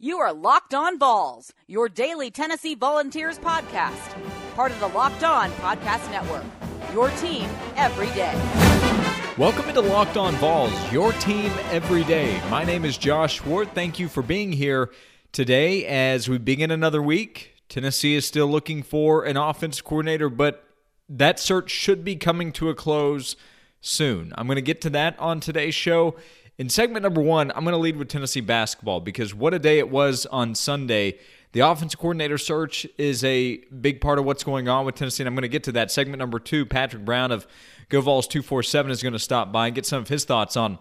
You 0.00 0.18
are 0.18 0.32
Locked 0.32 0.74
On 0.74 0.98
Vols, 0.98 1.52
your 1.68 1.88
daily 1.88 2.28
Tennessee 2.28 2.74
Volunteers 2.74 3.38
podcast, 3.38 4.16
part 4.56 4.72
of 4.72 4.80
the 4.80 4.88
Locked 4.88 5.22
On 5.22 5.52
Podcast 5.52 6.10
Network. 6.10 6.44
Your 6.92 7.10
team 7.10 7.48
every 7.76 8.08
day. 8.08 8.34
Welcome 9.38 9.68
into 9.68 9.82
Locked 9.82 10.16
On 10.16 10.34
Vols, 10.34 10.92
your 10.92 11.12
team 11.12 11.52
every 11.70 12.02
day. 12.02 12.40
My 12.50 12.64
name 12.64 12.84
is 12.84 12.98
Josh 12.98 13.44
Ward. 13.44 13.72
Thank 13.72 14.00
you 14.00 14.08
for 14.08 14.20
being 14.20 14.50
here 14.50 14.90
today 15.30 15.86
as 15.86 16.28
we 16.28 16.38
begin 16.38 16.72
another 16.72 17.00
week. 17.00 17.54
Tennessee 17.68 18.16
is 18.16 18.26
still 18.26 18.48
looking 18.48 18.82
for 18.82 19.24
an 19.24 19.36
offense 19.36 19.80
coordinator, 19.80 20.28
but 20.28 20.64
that 21.08 21.38
search 21.38 21.70
should 21.70 22.02
be 22.02 22.16
coming 22.16 22.50
to 22.54 22.68
a 22.68 22.74
close 22.74 23.36
soon. 23.80 24.32
I'm 24.36 24.46
going 24.48 24.56
to 24.56 24.62
get 24.62 24.80
to 24.80 24.90
that 24.90 25.16
on 25.20 25.38
today's 25.38 25.74
show. 25.76 26.16
In 26.56 26.68
segment 26.68 27.02
number 27.02 27.20
one, 27.20 27.50
I'm 27.50 27.64
going 27.64 27.72
to 27.72 27.78
lead 27.78 27.96
with 27.96 28.08
Tennessee 28.08 28.40
basketball 28.40 29.00
because 29.00 29.34
what 29.34 29.52
a 29.54 29.58
day 29.58 29.80
it 29.80 29.90
was 29.90 30.24
on 30.26 30.54
Sunday. 30.54 31.18
The 31.50 31.60
offensive 31.60 31.98
coordinator 31.98 32.38
search 32.38 32.86
is 32.96 33.24
a 33.24 33.56
big 33.80 34.00
part 34.00 34.20
of 34.20 34.24
what's 34.24 34.44
going 34.44 34.68
on 34.68 34.86
with 34.86 34.94
Tennessee, 34.94 35.24
and 35.24 35.28
I'm 35.28 35.34
going 35.34 35.42
to 35.42 35.48
get 35.48 35.64
to 35.64 35.72
that. 35.72 35.90
Segment 35.90 36.20
number 36.20 36.38
two, 36.38 36.64
Patrick 36.64 37.04
Brown 37.04 37.32
of 37.32 37.48
GoVols 37.90 38.28
247 38.28 38.92
is 38.92 39.02
going 39.02 39.14
to 39.14 39.18
stop 39.18 39.50
by 39.50 39.66
and 39.66 39.74
get 39.74 39.84
some 39.84 40.00
of 40.00 40.08
his 40.08 40.24
thoughts 40.24 40.56
on 40.56 40.78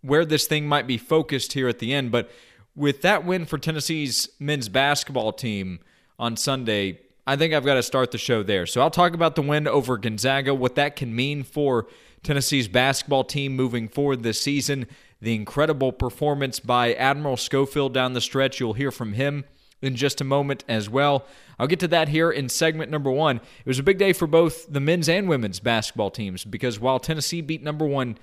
where 0.00 0.24
this 0.24 0.46
thing 0.46 0.66
might 0.66 0.86
be 0.86 0.96
focused 0.96 1.52
here 1.52 1.68
at 1.68 1.80
the 1.80 1.92
end. 1.92 2.10
But 2.10 2.30
with 2.74 3.02
that 3.02 3.26
win 3.26 3.44
for 3.44 3.58
Tennessee's 3.58 4.26
men's 4.38 4.70
basketball 4.70 5.34
team 5.34 5.80
on 6.18 6.38
Sunday, 6.38 6.98
I 7.26 7.36
think 7.36 7.52
I've 7.52 7.66
got 7.66 7.74
to 7.74 7.82
start 7.82 8.10
the 8.10 8.18
show 8.18 8.42
there. 8.42 8.64
So 8.64 8.80
I'll 8.80 8.90
talk 8.90 9.12
about 9.12 9.34
the 9.34 9.42
win 9.42 9.68
over 9.68 9.98
Gonzaga, 9.98 10.54
what 10.54 10.76
that 10.76 10.96
can 10.96 11.14
mean 11.14 11.42
for 11.42 11.88
Tennessee's 12.22 12.68
basketball 12.68 13.24
team 13.24 13.54
moving 13.54 13.86
forward 13.86 14.22
this 14.22 14.40
season 14.40 14.86
the 15.20 15.34
incredible 15.34 15.92
performance 15.92 16.60
by 16.60 16.94
Admiral 16.94 17.36
Schofield 17.36 17.92
down 17.92 18.12
the 18.12 18.20
stretch. 18.20 18.60
You'll 18.60 18.72
hear 18.74 18.90
from 18.90 19.12
him 19.12 19.44
in 19.82 19.96
just 19.96 20.20
a 20.20 20.24
moment 20.24 20.64
as 20.68 20.88
well. 20.88 21.26
I'll 21.58 21.66
get 21.66 21.80
to 21.80 21.88
that 21.88 22.08
here 22.08 22.30
in 22.30 22.48
segment 22.48 22.90
number 22.90 23.10
one. 23.10 23.36
It 23.36 23.66
was 23.66 23.78
a 23.78 23.82
big 23.82 23.98
day 23.98 24.12
for 24.12 24.26
both 24.26 24.70
the 24.72 24.80
men's 24.80 25.08
and 25.08 25.28
women's 25.28 25.60
basketball 25.60 26.10
teams 26.10 26.44
because 26.44 26.78
while 26.78 26.98
Tennessee 26.98 27.40
beat 27.40 27.62
number 27.62 27.86
one 27.86 28.18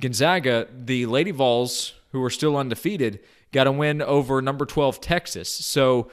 Gonzaga, 0.00 0.66
the 0.76 1.06
Lady 1.06 1.30
Vols, 1.30 1.94
who 2.10 2.22
are 2.22 2.30
still 2.30 2.56
undefeated, 2.56 3.20
got 3.52 3.66
a 3.66 3.72
win 3.72 4.02
over 4.02 4.42
number 4.42 4.66
12 4.66 5.00
Texas. 5.00 5.48
So 5.48 6.10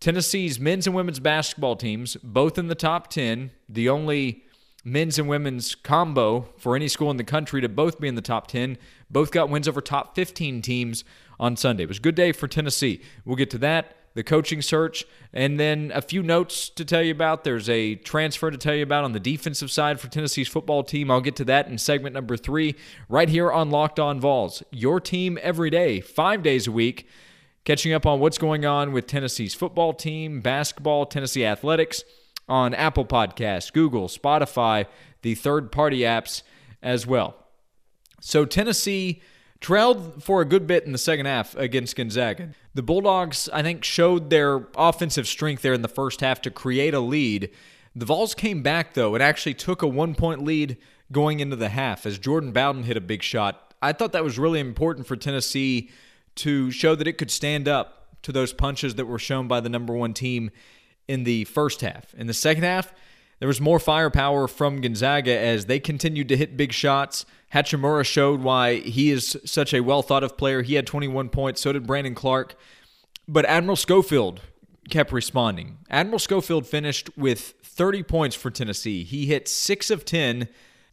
Tennessee's 0.00 0.58
men's 0.58 0.86
and 0.86 0.96
women's 0.96 1.20
basketball 1.20 1.76
teams, 1.76 2.16
both 2.22 2.56
in 2.56 2.68
the 2.68 2.74
top 2.74 3.08
10, 3.08 3.50
the 3.68 3.88
only 3.88 4.44
men's 4.84 5.18
and 5.18 5.28
women's 5.28 5.74
combo 5.74 6.48
for 6.56 6.76
any 6.76 6.88
school 6.88 7.10
in 7.10 7.16
the 7.16 7.24
country 7.24 7.60
to 7.60 7.68
both 7.68 8.00
be 8.00 8.08
in 8.08 8.14
the 8.14 8.22
top 8.22 8.46
10. 8.46 8.78
Both 9.10 9.30
got 9.30 9.48
wins 9.48 9.68
over 9.68 9.80
top 9.80 10.14
15 10.14 10.62
teams 10.62 11.04
on 11.40 11.56
Sunday. 11.56 11.84
It 11.84 11.88
was 11.88 11.98
a 11.98 12.02
good 12.02 12.14
day 12.14 12.32
for 12.32 12.48
Tennessee. 12.48 13.00
We'll 13.24 13.36
get 13.36 13.50
to 13.50 13.58
that, 13.58 13.96
the 14.14 14.22
coaching 14.22 14.62
search, 14.62 15.04
and 15.32 15.58
then 15.58 15.92
a 15.94 16.02
few 16.02 16.22
notes 16.22 16.68
to 16.70 16.84
tell 16.84 17.02
you 17.02 17.12
about. 17.12 17.44
There's 17.44 17.68
a 17.68 17.96
transfer 17.96 18.50
to 18.50 18.58
tell 18.58 18.74
you 18.74 18.82
about 18.82 19.04
on 19.04 19.12
the 19.12 19.20
defensive 19.20 19.70
side 19.70 20.00
for 20.00 20.08
Tennessee's 20.08 20.48
football 20.48 20.82
team. 20.82 21.10
I'll 21.10 21.20
get 21.20 21.36
to 21.36 21.44
that 21.46 21.68
in 21.68 21.78
segment 21.78 22.14
number 22.14 22.36
three, 22.36 22.76
right 23.08 23.28
here 23.28 23.50
on 23.50 23.70
Locked 23.70 24.00
On 24.00 24.20
Vols. 24.20 24.62
Your 24.70 25.00
team 25.00 25.38
every 25.42 25.70
day, 25.70 26.00
five 26.00 26.42
days 26.42 26.66
a 26.66 26.72
week, 26.72 27.08
catching 27.64 27.92
up 27.92 28.06
on 28.06 28.20
what's 28.20 28.38
going 28.38 28.64
on 28.64 28.92
with 28.92 29.06
Tennessee's 29.06 29.54
football 29.54 29.92
team, 29.92 30.40
basketball, 30.40 31.04
Tennessee 31.06 31.44
athletics 31.44 32.04
on 32.48 32.74
Apple 32.74 33.04
Podcasts, 33.04 33.72
Google, 33.72 34.08
Spotify, 34.08 34.86
the 35.22 35.34
third 35.34 35.70
party 35.72 36.00
apps 36.00 36.42
as 36.82 37.06
well. 37.06 37.36
So 38.20 38.44
Tennessee 38.44 39.22
trailed 39.60 40.22
for 40.22 40.40
a 40.40 40.44
good 40.44 40.66
bit 40.66 40.84
in 40.84 40.92
the 40.92 40.98
second 40.98 41.26
half 41.26 41.56
against 41.56 41.96
Gonzaga. 41.96 42.50
The 42.74 42.82
Bulldogs, 42.82 43.48
I 43.52 43.62
think, 43.62 43.84
showed 43.84 44.30
their 44.30 44.68
offensive 44.76 45.26
strength 45.26 45.62
there 45.62 45.72
in 45.72 45.82
the 45.82 45.88
first 45.88 46.20
half 46.20 46.40
to 46.42 46.50
create 46.50 46.94
a 46.94 47.00
lead. 47.00 47.50
The 47.94 48.06
Vols 48.06 48.34
came 48.34 48.62
back, 48.62 48.94
though, 48.94 49.14
and 49.14 49.22
actually 49.22 49.54
took 49.54 49.82
a 49.82 49.88
one 49.88 50.14
point 50.14 50.44
lead 50.44 50.76
going 51.10 51.40
into 51.40 51.56
the 51.56 51.70
half 51.70 52.06
as 52.06 52.18
Jordan 52.18 52.52
Bowden 52.52 52.84
hit 52.84 52.96
a 52.96 53.00
big 53.00 53.22
shot. 53.22 53.74
I 53.80 53.92
thought 53.92 54.12
that 54.12 54.24
was 54.24 54.38
really 54.38 54.60
important 54.60 55.06
for 55.06 55.16
Tennessee 55.16 55.90
to 56.36 56.70
show 56.70 56.94
that 56.94 57.08
it 57.08 57.18
could 57.18 57.30
stand 57.30 57.66
up 57.66 58.16
to 58.22 58.32
those 58.32 58.52
punches 58.52 58.96
that 58.96 59.06
were 59.06 59.18
shown 59.18 59.48
by 59.48 59.60
the 59.60 59.68
number 59.68 59.94
one 59.94 60.14
team 60.14 60.50
in 61.08 61.24
the 61.24 61.44
first 61.44 61.80
half. 61.80 62.14
In 62.14 62.26
the 62.26 62.34
second 62.34 62.62
half, 62.62 62.92
there 63.40 63.48
was 63.48 63.60
more 63.60 63.78
firepower 63.78 64.46
from 64.46 64.80
Gonzaga 64.80 65.36
as 65.36 65.66
they 65.66 65.80
continued 65.80 66.28
to 66.28 66.36
hit 66.36 66.56
big 66.56 66.72
shots. 66.72 67.24
Hachimura 67.54 68.04
showed 68.04 68.42
why 68.42 68.76
he 68.76 69.10
is 69.10 69.36
such 69.44 69.72
a 69.72 69.80
well 69.80 70.02
thought 70.02 70.24
of 70.24 70.36
player. 70.36 70.62
He 70.62 70.74
had 70.74 70.86
21 70.86 71.28
points, 71.30 71.60
so 71.60 71.72
did 71.72 71.86
Brandon 71.86 72.14
Clarke. 72.14 72.56
But 73.26 73.44
Admiral 73.46 73.76
Schofield 73.76 74.40
kept 74.90 75.12
responding. 75.12 75.78
Admiral 75.90 76.18
Schofield 76.18 76.66
finished 76.66 77.10
with 77.16 77.54
30 77.62 78.02
points 78.02 78.36
for 78.36 78.50
Tennessee. 78.50 79.04
He 79.04 79.26
hit 79.26 79.48
6 79.48 79.90
of 79.90 80.04
10 80.04 80.48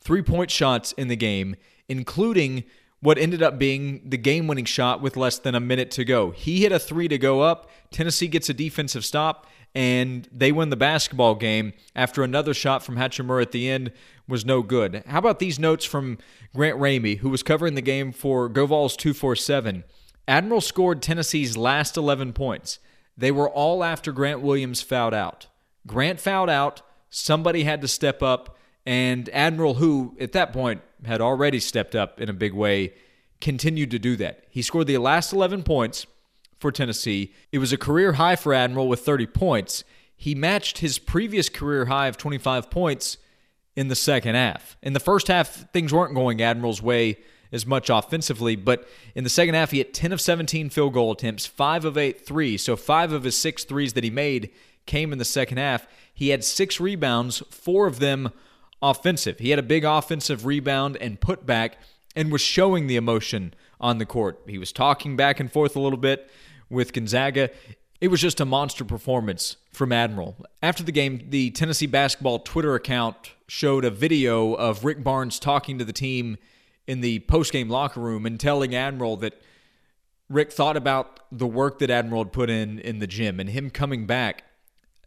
three 0.05 0.21
point 0.21 0.51
shots 0.51 0.93
in 0.93 1.07
the 1.09 1.15
game, 1.15 1.55
including 1.89 2.63
what 3.01 3.17
ended 3.17 3.43
up 3.43 3.59
being 3.59 4.07
the 4.07 4.17
game 4.17 4.47
winning 4.47 4.65
shot 4.65 5.01
with 5.01 5.17
less 5.17 5.39
than 5.39 5.55
a 5.55 5.59
minute 5.59 5.91
to 5.91 6.05
go. 6.05 6.31
He 6.31 6.61
hit 6.61 6.71
a 6.71 6.79
three 6.79 7.07
to 7.07 7.17
go 7.17 7.41
up. 7.41 7.69
Tennessee 7.91 8.27
gets 8.27 8.47
a 8.47 8.53
defensive 8.53 9.03
stop 9.03 9.47
and 9.75 10.29
they 10.31 10.53
win 10.53 10.69
the 10.69 10.77
basketball 10.77 11.35
game 11.35 11.73
after 11.95 12.23
another 12.23 12.53
shot 12.53 12.81
from 12.81 12.95
Hachimura 12.95 13.41
at 13.41 13.51
the 13.51 13.69
end 13.69 13.91
was 14.27 14.45
no 14.45 14.63
good. 14.63 15.03
How 15.05 15.19
about 15.19 15.39
these 15.39 15.59
notes 15.59 15.83
from 15.83 16.17
Grant 16.55 16.79
Ramey, 16.79 17.17
who 17.19 17.29
was 17.29 17.43
covering 17.43 17.75
the 17.75 17.81
game 17.81 18.13
for 18.13 18.49
GoVols 18.49 18.95
247? 18.95 19.83
Admiral 20.27 20.61
scored 20.61 21.01
Tennessee's 21.01 21.57
last 21.57 21.97
11 21.97 22.31
points. 22.33 22.79
They 23.17 23.31
were 23.31 23.49
all 23.49 23.83
after 23.83 24.11
Grant 24.13 24.41
Williams 24.41 24.81
fouled 24.81 25.13
out. 25.13 25.47
Grant 25.85 26.19
fouled 26.19 26.49
out, 26.49 26.81
somebody 27.09 27.63
had 27.63 27.81
to 27.81 27.87
step 27.87 28.23
up, 28.23 28.57
and 28.85 29.29
Admiral, 29.33 29.75
who 29.75 30.15
at 30.19 30.31
that 30.31 30.53
point 30.53 30.81
had 31.03 31.21
already 31.21 31.59
stepped 31.59 31.95
up 31.95 32.19
in 32.19 32.29
a 32.29 32.33
big 32.33 32.53
way, 32.53 32.93
continued 33.41 33.91
to 33.91 33.99
do 33.99 34.15
that. 34.15 34.45
He 34.49 34.61
scored 34.61 34.87
the 34.87 34.97
last 34.97 35.33
11 35.33 35.63
points 35.63 36.07
for 36.57 36.71
Tennessee. 36.71 37.33
It 37.51 37.59
was 37.59 37.73
a 37.73 37.77
career 37.77 38.13
high 38.13 38.35
for 38.35 38.53
Admiral 38.53 38.87
with 38.87 39.01
30 39.01 39.27
points. 39.27 39.83
He 40.15 40.35
matched 40.35 40.79
his 40.79 40.97
previous 40.99 41.49
career 41.49 41.85
high 41.85 42.07
of 42.07 42.17
25 42.17 42.69
points 42.69 43.17
in 43.75 43.89
the 43.89 43.95
second 43.95 44.35
half. 44.35 44.77
In 44.81 44.93
the 44.93 44.99
first 44.99 45.27
half, 45.27 45.71
things 45.71 45.93
weren't 45.93 46.15
going 46.15 46.41
Admiral's 46.41 46.81
way 46.81 47.17
as 47.51 47.65
much 47.65 47.89
offensively, 47.89 48.55
but 48.55 48.87
in 49.13 49.23
the 49.23 49.29
second 49.29 49.55
half, 49.55 49.71
he 49.71 49.77
had 49.77 49.93
10 49.93 50.11
of 50.11 50.21
17 50.21 50.69
field 50.69 50.93
goal 50.93 51.11
attempts, 51.11 51.45
5 51.45 51.85
of 51.85 51.97
8 51.97 52.25
threes. 52.25 52.63
So, 52.63 52.75
5 52.75 53.11
of 53.11 53.23
his 53.23 53.37
6 53.37 53.63
threes 53.65 53.93
that 53.93 54.03
he 54.03 54.09
made 54.09 54.51
came 54.85 55.11
in 55.11 55.19
the 55.19 55.25
second 55.25 55.57
half. 55.57 55.87
He 56.13 56.29
had 56.29 56.43
6 56.43 56.79
rebounds, 56.79 57.43
4 57.49 57.87
of 57.87 57.99
them 57.99 58.31
offensive. 58.81 59.39
He 59.39 59.49
had 59.49 59.59
a 59.59 59.63
big 59.63 59.83
offensive 59.83 60.45
rebound 60.45 60.97
and 60.97 61.19
putback 61.19 61.73
and 62.15 62.31
was 62.31 62.41
showing 62.41 62.87
the 62.87 62.95
emotion 62.95 63.53
on 63.79 63.97
the 63.97 64.05
court. 64.05 64.41
He 64.47 64.57
was 64.57 64.71
talking 64.71 65.15
back 65.15 65.39
and 65.39 65.51
forth 65.51 65.75
a 65.75 65.81
little 65.81 65.97
bit 65.97 66.29
with 66.69 66.93
Gonzaga. 66.93 67.49
It 68.01 68.09
was 68.09 68.21
just 68.21 68.39
a 68.39 68.45
monster 68.45 68.83
performance 68.83 69.57
from 69.71 69.91
Admiral. 69.91 70.35
After 70.61 70.83
the 70.83 70.91
game, 70.91 71.27
the 71.29 71.51
Tennessee 71.51 71.87
basketball 71.87 72.39
Twitter 72.39 72.75
account 72.75 73.31
showed 73.47 73.85
a 73.85 73.89
video 73.89 74.53
of 74.53 74.83
Rick 74.83 75.03
Barnes 75.03 75.39
talking 75.39 75.77
to 75.79 75.85
the 75.85 75.93
team 75.93 76.37
in 76.87 77.01
the 77.01 77.19
post-game 77.19 77.69
locker 77.69 77.99
room 77.99 78.25
and 78.25 78.39
telling 78.39 78.75
Admiral 78.75 79.17
that 79.17 79.41
Rick 80.29 80.51
thought 80.51 80.77
about 80.77 81.19
the 81.31 81.47
work 81.47 81.79
that 81.79 81.89
Admiral 81.89 82.23
had 82.23 82.33
put 82.33 82.49
in 82.49 82.79
in 82.79 82.99
the 82.99 83.07
gym 83.07 83.39
and 83.39 83.49
him 83.49 83.69
coming 83.69 84.05
back. 84.05 84.43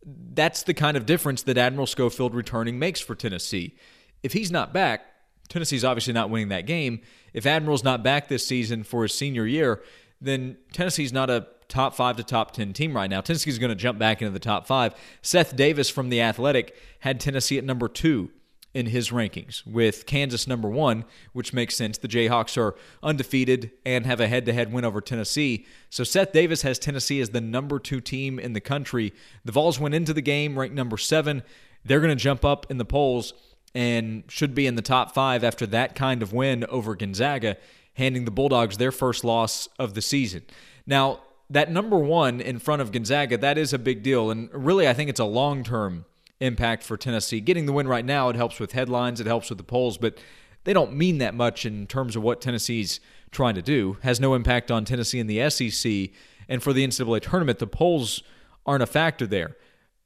That's 0.04 0.62
the 0.62 0.74
kind 0.74 0.96
of 0.96 1.06
difference 1.06 1.42
that 1.42 1.58
Admiral 1.58 1.86
Schofield 1.86 2.34
returning 2.34 2.78
makes 2.78 3.00
for 3.00 3.14
Tennessee. 3.14 3.76
If 4.22 4.32
he's 4.32 4.50
not 4.50 4.72
back, 4.72 5.04
Tennessee's 5.48 5.84
obviously 5.84 6.12
not 6.12 6.30
winning 6.30 6.48
that 6.48 6.66
game. 6.66 7.00
If 7.32 7.46
Admiral's 7.46 7.84
not 7.84 8.02
back 8.02 8.28
this 8.28 8.46
season 8.46 8.84
for 8.84 9.02
his 9.02 9.14
senior 9.14 9.46
year, 9.46 9.82
then 10.20 10.56
Tennessee's 10.72 11.12
not 11.12 11.30
a 11.30 11.46
top 11.68 11.94
five 11.94 12.16
to 12.16 12.24
top 12.24 12.52
10 12.52 12.72
team 12.72 12.96
right 12.96 13.10
now. 13.10 13.20
Tennessee's 13.20 13.58
going 13.58 13.70
to 13.70 13.76
jump 13.76 13.98
back 13.98 14.22
into 14.22 14.32
the 14.32 14.38
top 14.38 14.66
five. 14.66 14.94
Seth 15.22 15.54
Davis 15.54 15.90
from 15.90 16.08
The 16.08 16.20
Athletic 16.20 16.74
had 17.00 17.20
Tennessee 17.20 17.58
at 17.58 17.64
number 17.64 17.88
two 17.88 18.30
in 18.74 18.86
his 18.86 19.10
rankings, 19.10 19.66
with 19.66 20.06
Kansas 20.06 20.46
number 20.46 20.68
one, 20.68 21.04
which 21.32 21.52
makes 21.52 21.74
sense. 21.74 21.98
The 21.98 22.08
Jayhawks 22.08 22.56
are 22.58 22.74
undefeated 23.02 23.70
and 23.84 24.04
have 24.06 24.20
a 24.20 24.28
head 24.28 24.44
to 24.46 24.52
head 24.52 24.72
win 24.72 24.84
over 24.84 25.00
Tennessee. 25.00 25.66
So 25.90 26.04
Seth 26.04 26.32
Davis 26.32 26.62
has 26.62 26.78
Tennessee 26.78 27.20
as 27.20 27.30
the 27.30 27.40
number 27.40 27.78
two 27.78 28.00
team 28.00 28.38
in 28.38 28.52
the 28.52 28.60
country. 28.60 29.12
The 29.44 29.52
Vols 29.52 29.80
went 29.80 29.94
into 29.94 30.12
the 30.12 30.22
game 30.22 30.58
ranked 30.58 30.74
number 30.74 30.98
seven. 30.98 31.42
They're 31.84 32.00
going 32.00 32.16
to 32.16 32.22
jump 32.22 32.44
up 32.44 32.66
in 32.70 32.78
the 32.78 32.84
polls 32.84 33.32
and 33.74 34.24
should 34.28 34.54
be 34.54 34.66
in 34.66 34.74
the 34.74 34.82
top 34.82 35.14
five 35.14 35.44
after 35.44 35.66
that 35.66 35.94
kind 35.94 36.22
of 36.22 36.32
win 36.32 36.64
over 36.66 36.94
Gonzaga 36.94 37.56
handing 37.98 38.24
the 38.24 38.30
Bulldogs 38.30 38.78
their 38.78 38.92
first 38.92 39.24
loss 39.24 39.68
of 39.78 39.94
the 39.94 40.00
season. 40.00 40.42
Now, 40.86 41.20
that 41.50 41.70
number 41.70 41.98
one 41.98 42.40
in 42.40 42.58
front 42.58 42.80
of 42.80 42.92
Gonzaga, 42.92 43.36
that 43.38 43.58
is 43.58 43.72
a 43.72 43.78
big 43.78 44.02
deal. 44.02 44.30
And 44.30 44.48
really, 44.52 44.88
I 44.88 44.94
think 44.94 45.10
it's 45.10 45.20
a 45.20 45.24
long 45.24 45.64
term 45.64 46.04
impact 46.40 46.84
for 46.84 46.96
Tennessee. 46.96 47.40
Getting 47.40 47.66
the 47.66 47.72
win 47.72 47.88
right 47.88 48.04
now, 48.04 48.28
it 48.28 48.36
helps 48.36 48.60
with 48.60 48.72
headlines, 48.72 49.20
it 49.20 49.26
helps 49.26 49.48
with 49.48 49.58
the 49.58 49.64
polls, 49.64 49.98
but 49.98 50.18
they 50.64 50.72
don't 50.72 50.94
mean 50.94 51.18
that 51.18 51.34
much 51.34 51.66
in 51.66 51.86
terms 51.86 52.14
of 52.14 52.22
what 52.22 52.40
Tennessee's 52.40 53.00
trying 53.30 53.54
to 53.54 53.62
do. 53.62 53.96
Has 54.02 54.20
no 54.20 54.34
impact 54.34 54.70
on 54.70 54.84
Tennessee 54.84 55.18
in 55.18 55.26
the 55.26 55.50
SEC 55.50 56.10
And 56.48 56.62
for 56.62 56.72
the 56.72 56.86
NCAA 56.86 57.20
tournament, 57.20 57.58
the 57.58 57.66
polls 57.66 58.22
aren't 58.64 58.82
a 58.82 58.86
factor 58.86 59.26
there. 59.26 59.56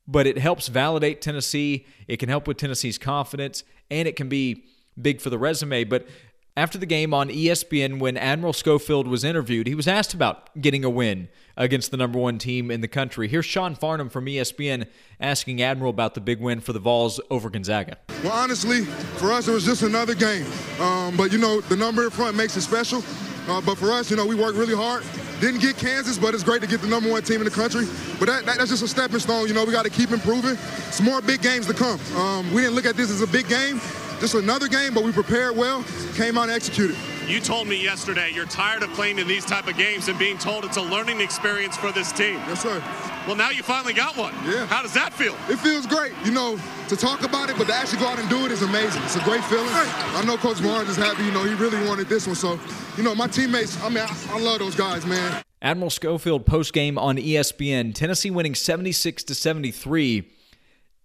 But 0.08 0.26
it 0.26 0.38
helps 0.38 0.68
validate 0.68 1.20
Tennessee. 1.20 1.86
It 2.08 2.16
can 2.16 2.28
help 2.28 2.48
with 2.48 2.56
Tennessee's 2.56 2.98
confidence, 2.98 3.62
and 3.90 4.08
it 4.08 4.16
can 4.16 4.28
be 4.28 4.64
big 5.00 5.20
for 5.20 5.30
the 5.30 5.38
resume. 5.38 5.84
But 5.84 6.08
after 6.56 6.76
the 6.76 6.86
game 6.86 7.14
on 7.14 7.30
ESPN, 7.30 7.98
when 7.98 8.16
Admiral 8.16 8.52
Schofield 8.52 9.08
was 9.08 9.24
interviewed, 9.24 9.66
he 9.66 9.74
was 9.74 9.88
asked 9.88 10.12
about 10.12 10.60
getting 10.60 10.84
a 10.84 10.90
win 10.90 11.28
against 11.56 11.90
the 11.90 11.96
number 11.96 12.18
one 12.18 12.38
team 12.38 12.70
in 12.70 12.82
the 12.82 12.88
country. 12.88 13.26
Here's 13.26 13.46
Sean 13.46 13.74
Farnham 13.74 14.10
from 14.10 14.26
ESPN 14.26 14.86
asking 15.18 15.62
Admiral 15.62 15.90
about 15.90 16.14
the 16.14 16.20
big 16.20 16.40
win 16.40 16.60
for 16.60 16.74
the 16.74 16.78
Vols 16.78 17.20
over 17.30 17.48
Gonzaga. 17.48 17.96
Well, 18.22 18.32
honestly, 18.32 18.84
for 18.84 19.32
us, 19.32 19.48
it 19.48 19.52
was 19.52 19.64
just 19.64 19.82
another 19.82 20.14
game. 20.14 20.46
Um, 20.78 21.16
but, 21.16 21.32
you 21.32 21.38
know, 21.38 21.62
the 21.62 21.76
number 21.76 22.04
in 22.04 22.10
front 22.10 22.36
makes 22.36 22.56
it 22.56 22.62
special. 22.62 23.02
Uh, 23.48 23.60
but 23.60 23.76
for 23.76 23.90
us, 23.90 24.10
you 24.10 24.16
know, 24.16 24.26
we 24.26 24.34
worked 24.34 24.56
really 24.56 24.76
hard. 24.76 25.04
Didn't 25.40 25.60
get 25.60 25.76
Kansas, 25.76 26.18
but 26.18 26.34
it's 26.34 26.44
great 26.44 26.60
to 26.60 26.68
get 26.68 26.80
the 26.80 26.86
number 26.86 27.10
one 27.10 27.22
team 27.22 27.40
in 27.40 27.44
the 27.44 27.50
country. 27.50 27.86
But 28.20 28.26
that, 28.26 28.46
that, 28.46 28.58
that's 28.58 28.70
just 28.70 28.84
a 28.84 28.88
stepping 28.88 29.18
stone. 29.18 29.48
You 29.48 29.54
know, 29.54 29.64
we 29.64 29.72
got 29.72 29.84
to 29.84 29.90
keep 29.90 30.10
improving. 30.12 30.54
Some 30.92 31.06
more 31.06 31.20
big 31.20 31.42
games 31.42 31.66
to 31.66 31.74
come. 31.74 31.98
Um, 32.16 32.52
we 32.52 32.60
didn't 32.62 32.76
look 32.76 32.86
at 32.86 32.94
this 32.94 33.10
as 33.10 33.22
a 33.22 33.26
big 33.26 33.48
game, 33.48 33.80
just 34.22 34.34
another 34.36 34.68
game, 34.68 34.94
but 34.94 35.02
we 35.02 35.10
prepared 35.10 35.56
well, 35.56 35.84
came 36.14 36.38
out 36.38 36.44
and 36.44 36.52
executed. 36.52 36.96
You 37.26 37.40
told 37.40 37.66
me 37.66 37.82
yesterday 37.82 38.30
you're 38.32 38.46
tired 38.46 38.84
of 38.84 38.92
playing 38.92 39.18
in 39.18 39.26
these 39.26 39.44
type 39.44 39.66
of 39.66 39.76
games 39.76 40.06
and 40.06 40.16
being 40.16 40.38
told 40.38 40.64
it's 40.64 40.76
a 40.76 40.80
learning 40.82 41.20
experience 41.20 41.76
for 41.76 41.90
this 41.90 42.12
team. 42.12 42.36
Yes, 42.46 42.62
sir. 42.62 42.80
Well, 43.26 43.34
now 43.34 43.50
you 43.50 43.64
finally 43.64 43.92
got 43.92 44.16
one. 44.16 44.32
Yeah. 44.44 44.64
How 44.66 44.80
does 44.80 44.94
that 44.94 45.12
feel? 45.12 45.34
It 45.48 45.58
feels 45.58 45.86
great. 45.86 46.12
You 46.24 46.30
know, 46.30 46.56
to 46.88 46.96
talk 46.96 47.24
about 47.24 47.50
it, 47.50 47.58
but 47.58 47.66
to 47.66 47.74
actually 47.74 47.98
go 47.98 48.06
out 48.06 48.20
and 48.20 48.30
do 48.30 48.46
it 48.46 48.52
is 48.52 48.62
amazing. 48.62 49.02
It's 49.02 49.16
a 49.16 49.24
great 49.24 49.42
feeling. 49.44 49.66
I 49.68 50.22
know 50.24 50.36
Coach 50.36 50.62
Barnes 50.62 50.88
is 50.88 50.96
happy. 50.96 51.24
You 51.24 51.32
know, 51.32 51.42
he 51.42 51.54
really 51.54 51.84
wanted 51.88 52.08
this 52.08 52.28
one. 52.28 52.36
So, 52.36 52.60
you 52.96 53.02
know, 53.02 53.16
my 53.16 53.26
teammates, 53.26 53.82
I 53.82 53.88
mean, 53.88 54.04
I, 54.06 54.16
I 54.30 54.38
love 54.38 54.60
those 54.60 54.76
guys, 54.76 55.04
man. 55.04 55.42
Admiral 55.60 55.90
Schofield 55.90 56.46
post 56.46 56.72
game 56.72 56.96
on 56.96 57.16
ESPN. 57.16 57.92
Tennessee 57.92 58.30
winning 58.30 58.54
76 58.54 59.24
to 59.24 59.34
73 59.34 60.30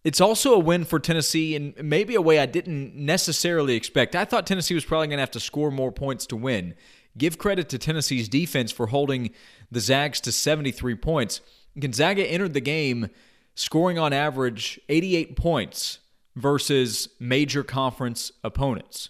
it's 0.04 0.22
also 0.22 0.54
a 0.54 0.60
win 0.60 0.86
for 0.86 1.00
Tennessee 1.00 1.56
in 1.56 1.74
maybe 1.82 2.16
a 2.16 2.22
way 2.22 2.40
I 2.40 2.46
didn't 2.46 2.96
necessarily 2.96 3.76
expect. 3.76 4.16
I 4.16 4.26
thought 4.26 4.48
Tennessee 4.48 4.74
was 4.74 4.86
probably 4.86 5.08
going 5.08 5.18
to 5.18 5.22
have 5.22 5.32
to 5.32 5.40
score 5.40 5.72
more 5.72 5.92
points 5.92 6.26
to 6.28 6.36
win. 6.36 6.76
Give 7.18 7.38
credit 7.38 7.68
to 7.70 7.78
Tennessee's 7.78 8.30
defense 8.30 8.72
for 8.72 8.88
holding 8.88 9.32
the 9.72 9.80
Zags 9.80 10.22
to 10.22 10.32
73 10.32 10.96
points. 10.96 11.42
Gonzaga 11.78 12.26
entered 12.26 12.54
the 12.54 12.62
game 12.62 13.10
scoring 13.56 13.98
on 13.98 14.14
average 14.14 14.80
88 14.88 15.36
points 15.36 16.00
versus 16.36 17.10
major 17.20 17.64
conference 17.64 18.32
opponents. 18.44 19.10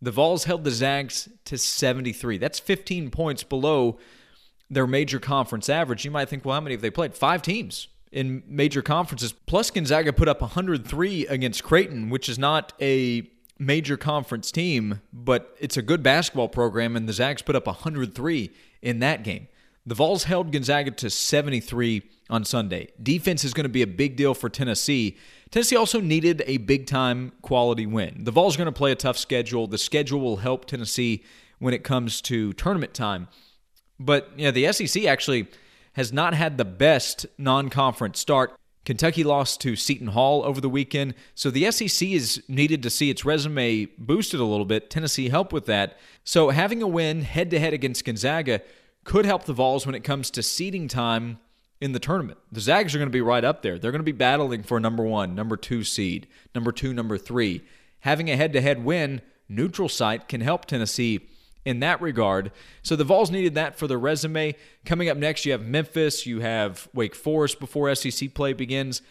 The 0.00 0.12
Vols 0.12 0.44
held 0.44 0.62
the 0.62 0.70
Zags 0.70 1.28
to 1.46 1.58
73. 1.58 2.38
That's 2.38 2.60
15 2.60 3.10
points 3.10 3.42
below 3.42 3.98
their 4.70 4.86
major 4.86 5.18
conference 5.18 5.68
average. 5.68 6.04
You 6.04 6.12
might 6.12 6.28
think, 6.28 6.44
well, 6.44 6.54
how 6.54 6.60
many 6.60 6.74
have 6.74 6.82
they 6.82 6.90
played? 6.90 7.14
Five 7.14 7.42
teams 7.42 7.88
in 8.12 8.42
major 8.46 8.82
conferences. 8.82 9.32
Plus, 9.32 9.70
Gonzaga 9.70 10.12
put 10.12 10.28
up 10.28 10.40
103 10.40 11.26
against 11.26 11.62
Creighton, 11.62 12.10
which 12.10 12.28
is 12.28 12.38
not 12.38 12.72
a 12.80 13.28
major 13.58 13.96
conference 13.96 14.50
team, 14.50 15.00
but 15.12 15.56
it's 15.60 15.76
a 15.76 15.82
good 15.82 16.02
basketball 16.02 16.48
program, 16.48 16.96
and 16.96 17.08
the 17.08 17.12
Zags 17.12 17.42
put 17.42 17.56
up 17.56 17.66
103 17.66 18.50
in 18.82 19.00
that 19.00 19.24
game. 19.24 19.48
The 19.84 19.94
Vols 19.94 20.24
held 20.24 20.52
Gonzaga 20.52 20.90
to 20.90 21.10
73 21.10 22.02
on 22.30 22.44
Sunday. 22.44 22.88
Defense 23.02 23.42
is 23.42 23.54
going 23.54 23.64
to 23.64 23.70
be 23.70 23.82
a 23.82 23.86
big 23.86 24.16
deal 24.16 24.34
for 24.34 24.50
Tennessee. 24.50 25.16
Tennessee 25.50 25.76
also 25.76 26.00
needed 26.00 26.42
a 26.46 26.58
big 26.58 26.86
time 26.86 27.32
quality 27.40 27.86
win. 27.86 28.24
The 28.24 28.30
Vols 28.30 28.54
are 28.54 28.58
going 28.58 28.66
to 28.66 28.72
play 28.72 28.92
a 28.92 28.96
tough 28.96 29.16
schedule. 29.16 29.66
The 29.66 29.78
schedule 29.78 30.20
will 30.20 30.36
help 30.36 30.66
Tennessee 30.66 31.24
when 31.58 31.72
it 31.72 31.84
comes 31.84 32.20
to 32.22 32.52
tournament 32.52 32.92
time. 32.92 33.28
But 33.98 34.30
yeah, 34.36 34.50
the 34.50 34.70
SEC 34.72 35.06
actually 35.06 35.48
has 35.98 36.12
not 36.12 36.32
had 36.32 36.56
the 36.58 36.64
best 36.64 37.26
non 37.36 37.68
conference 37.68 38.20
start. 38.20 38.56
Kentucky 38.84 39.24
lost 39.24 39.60
to 39.60 39.74
Seton 39.74 40.06
Hall 40.06 40.44
over 40.44 40.60
the 40.60 40.68
weekend, 40.68 41.14
so 41.34 41.50
the 41.50 41.68
SEC 41.72 42.08
is 42.08 42.40
needed 42.46 42.84
to 42.84 42.88
see 42.88 43.10
its 43.10 43.24
resume 43.24 43.86
boosted 43.98 44.38
a 44.38 44.44
little 44.44 44.64
bit. 44.64 44.90
Tennessee 44.90 45.28
helped 45.28 45.52
with 45.52 45.66
that. 45.66 45.98
So 46.22 46.50
having 46.50 46.82
a 46.82 46.86
win 46.86 47.22
head 47.22 47.50
to 47.50 47.58
head 47.58 47.74
against 47.74 48.04
Gonzaga 48.04 48.62
could 49.02 49.26
help 49.26 49.44
the 49.44 49.52
Vols 49.52 49.86
when 49.86 49.96
it 49.96 50.04
comes 50.04 50.30
to 50.30 50.42
seeding 50.42 50.86
time 50.86 51.40
in 51.80 51.90
the 51.90 51.98
tournament. 51.98 52.38
The 52.52 52.60
Zags 52.60 52.94
are 52.94 52.98
going 52.98 53.10
to 53.10 53.12
be 53.12 53.20
right 53.20 53.44
up 53.44 53.62
there. 53.62 53.76
They're 53.76 53.90
going 53.90 53.98
to 53.98 54.04
be 54.04 54.12
battling 54.12 54.62
for 54.62 54.78
number 54.78 55.02
one, 55.02 55.34
number 55.34 55.56
two 55.56 55.82
seed, 55.82 56.28
number 56.54 56.70
two, 56.70 56.94
number 56.94 57.18
three. 57.18 57.62
Having 58.00 58.30
a 58.30 58.36
head 58.36 58.52
to 58.52 58.60
head 58.60 58.84
win, 58.84 59.20
neutral 59.48 59.88
site, 59.88 60.28
can 60.28 60.42
help 60.42 60.64
Tennessee 60.64 61.28
in 61.68 61.80
that 61.80 62.00
regard. 62.00 62.50
So 62.82 62.96
the 62.96 63.04
Vols 63.04 63.30
needed 63.30 63.54
that 63.56 63.78
for 63.78 63.86
their 63.86 63.98
resume. 63.98 64.56
Coming 64.86 65.10
up 65.10 65.18
next, 65.18 65.44
you 65.44 65.52
have 65.52 65.60
Memphis, 65.60 66.24
you 66.24 66.40
have 66.40 66.88
Wake 66.94 67.14
Forest 67.14 67.60
before 67.60 67.94
SEC 67.94 68.32
play 68.32 68.54
begins. 68.54 69.02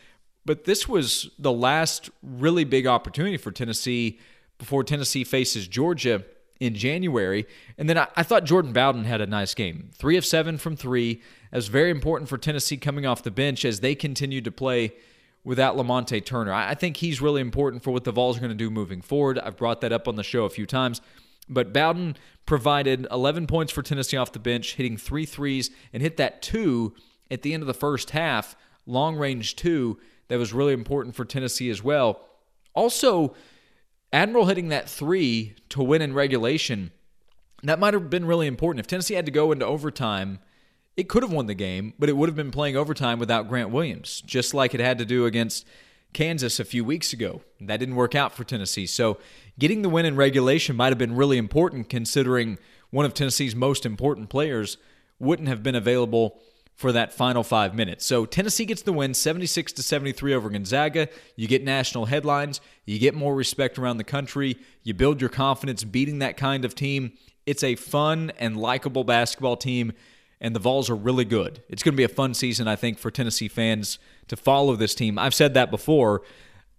But 0.44 0.63
this 0.63 0.88
was 0.88 1.30
the 1.38 1.51
last 1.51 2.09
really 2.24 2.63
big 2.63 2.88
opportunity 2.88 3.38
for 3.38 3.51
Tennessee 3.51 4.19
before 4.57 4.83
Tennessee 4.83 5.24
faces 5.24 5.68
Georgia 5.68 6.24
in 6.59 6.74
January. 6.74 7.45
And 7.77 7.88
then 7.88 8.00
I, 8.00 8.07
I, 8.15 8.24
thought 8.24 8.44
Jordan 8.44 8.74
Bowden 8.74 9.03
had 9.03 9.21
a 9.21 9.27
nice 9.27 9.53
game. 9.53 9.92
Three 9.94 10.18
of 10.18 10.25
seven 10.25 10.57
from 10.57 10.75
three. 10.75 11.21
That 11.51 11.57
was 11.57 11.68
very 11.68 11.92
important 11.92 12.27
for 12.27 12.39
Tennessee 12.39 12.77
coming 12.77 13.06
off 13.06 13.21
the 13.21 13.30
bench 13.30 13.65
as 13.65 13.81
they 13.81 13.94
continued 13.94 14.45
to 14.45 14.51
play 14.51 14.94
without 15.44 15.77
Lamonte 15.77 16.25
Turner. 16.25 16.53
I 16.53 16.74
think 16.74 16.98
he's 16.98 17.21
really 17.21 17.42
important 17.42 17.83
for 17.83 17.92
what 17.92 18.03
the 18.03 18.12
Vols 18.12 18.38
are 18.38 18.39
going 18.39 18.50
to 18.50 18.56
do 18.56 18.71
moving 18.71 19.01
forward. 19.01 19.38
I've 19.38 19.57
brought 19.57 19.81
that 19.81 19.94
up 19.94 20.07
on 20.07 20.15
the 20.15 20.24
show 20.24 20.45
a 20.45 20.50
few 20.50 20.65
times. 20.65 21.01
But 21.50 21.74
Bowden 21.74 22.18
provided 22.47 23.05
11 23.11 23.45
points 23.45 23.71
for 23.71 23.83
Tennessee 23.83 24.17
off 24.17 24.31
the 24.31 24.39
bench, 24.39 24.73
hitting 24.75 24.97
three 24.97 25.25
threes, 25.25 25.69
and 25.94 26.01
hit 26.01 26.17
that 26.17 26.41
two 26.41 26.95
at 27.29 27.44
the 27.44 27.53
end 27.53 27.61
of 27.61 27.67
the 27.67 27.73
first 27.75 28.09
half, 28.09 28.55
long 28.88 29.15
range 29.15 29.55
two, 29.55 29.99
that 30.29 30.39
was 30.39 30.53
really 30.53 30.73
important 30.73 31.15
for 31.15 31.25
Tennessee 31.25 31.69
as 31.69 31.83
well. 31.83 32.21
Also, 32.73 33.35
Admiral 34.11 34.45
hitting 34.45 34.69
that 34.69 34.89
three 34.89 35.55
to 35.69 35.83
win 35.83 36.01
in 36.01 36.13
regulation, 36.13 36.91
that 37.63 37.79
might 37.79 37.94
have 37.94 38.09
been 38.09 38.25
really 38.25 38.47
important. 38.47 38.79
If 38.79 38.88
Tennessee 38.88 39.15
had 39.15 39.25
to 39.25 39.31
go 39.31 39.51
into 39.51 39.65
overtime, 39.65 40.39
it 40.95 41.09
could 41.09 41.23
have 41.23 41.31
won 41.31 41.47
the 41.47 41.53
game, 41.53 41.93
but 42.00 42.09
it 42.09 42.15
would 42.15 42.29
have 42.29 42.35
been 42.35 42.51
playing 42.51 42.77
overtime 42.77 43.19
without 43.19 43.50
Grant 43.50 43.69
Williams, 43.69 44.21
just 44.25 44.53
like 44.53 44.73
it 44.73 44.79
had 44.79 44.97
to 45.00 45.05
do 45.05 45.25
against 45.25 45.65
Kansas 46.17 46.59
a 46.59 46.65
few 46.65 46.83
weeks 46.83 47.13
ago. 47.13 47.41
That 47.61 47.77
didn't 47.77 47.95
work 47.95 48.15
out 48.15 48.33
for 48.33 48.43
Tennessee. 48.43 48.87
So 48.87 49.19
getting 49.59 49.83
the 49.83 49.89
win 49.89 50.03
in 50.03 50.15
regulation 50.15 50.75
might 50.75 50.87
have 50.87 50.97
been 50.97 51.15
really 51.15 51.37
important 51.37 51.89
considering 51.89 52.57
one 52.89 53.05
of 53.05 53.13
Tennessee's 53.13 53.55
most 53.55 53.85
important 53.85 54.27
players 54.27 54.77
wouldn't 55.19 55.47
have 55.47 55.61
been 55.61 55.75
available 55.75 56.39
for 56.73 56.91
that 56.91 57.13
final 57.13 57.43
five 57.43 57.75
minutes. 57.75 58.03
So 58.03 58.25
Tennessee 58.25 58.65
gets 58.65 58.81
the 58.81 58.93
win 58.93 59.13
76 59.13 59.74
to 59.74 59.83
73 59.83 60.33
over 60.33 60.50
Gonzaga. 60.50 61.07
You 61.36 61.47
get 61.47 61.63
national 61.63 62.05
headlines, 62.05 62.62
you 62.86 62.97
get 62.97 63.13
more 63.13 63.36
respect 63.36 63.77
around 63.77 63.97
the 63.97 64.03
country, 64.03 64.57
you 64.81 64.95
build 64.95 65.21
your 65.21 65.29
confidence 65.29 65.83
beating 65.83 66.17
that 66.17 66.36
kind 66.36 66.65
of 66.65 66.74
team. 66.74 67.13
It's 67.45 67.63
a 67.63 67.75
fun 67.75 68.31
and 68.39 68.57
likable 68.57 69.03
basketball 69.03 69.55
team 69.55 69.93
and 70.39 70.56
the 70.56 70.60
Vols 70.60 70.89
are 70.89 70.96
really 70.96 71.25
good. 71.25 71.63
It's 71.70 71.84
going 71.84 71.94
to 71.94 71.98
be 71.98 72.03
a 72.03 72.10
fun 72.10 72.34
season, 72.34 72.67
I 72.67 72.75
think, 72.75 73.00
for 73.00 73.10
Tennessee 73.10 73.48
fans 73.48 74.00
to 74.27 74.36
follow 74.36 74.75
this 74.75 74.94
team. 74.94 75.17
I've 75.17 75.34
said 75.34 75.53
that 75.56 75.72
before. 75.72 76.22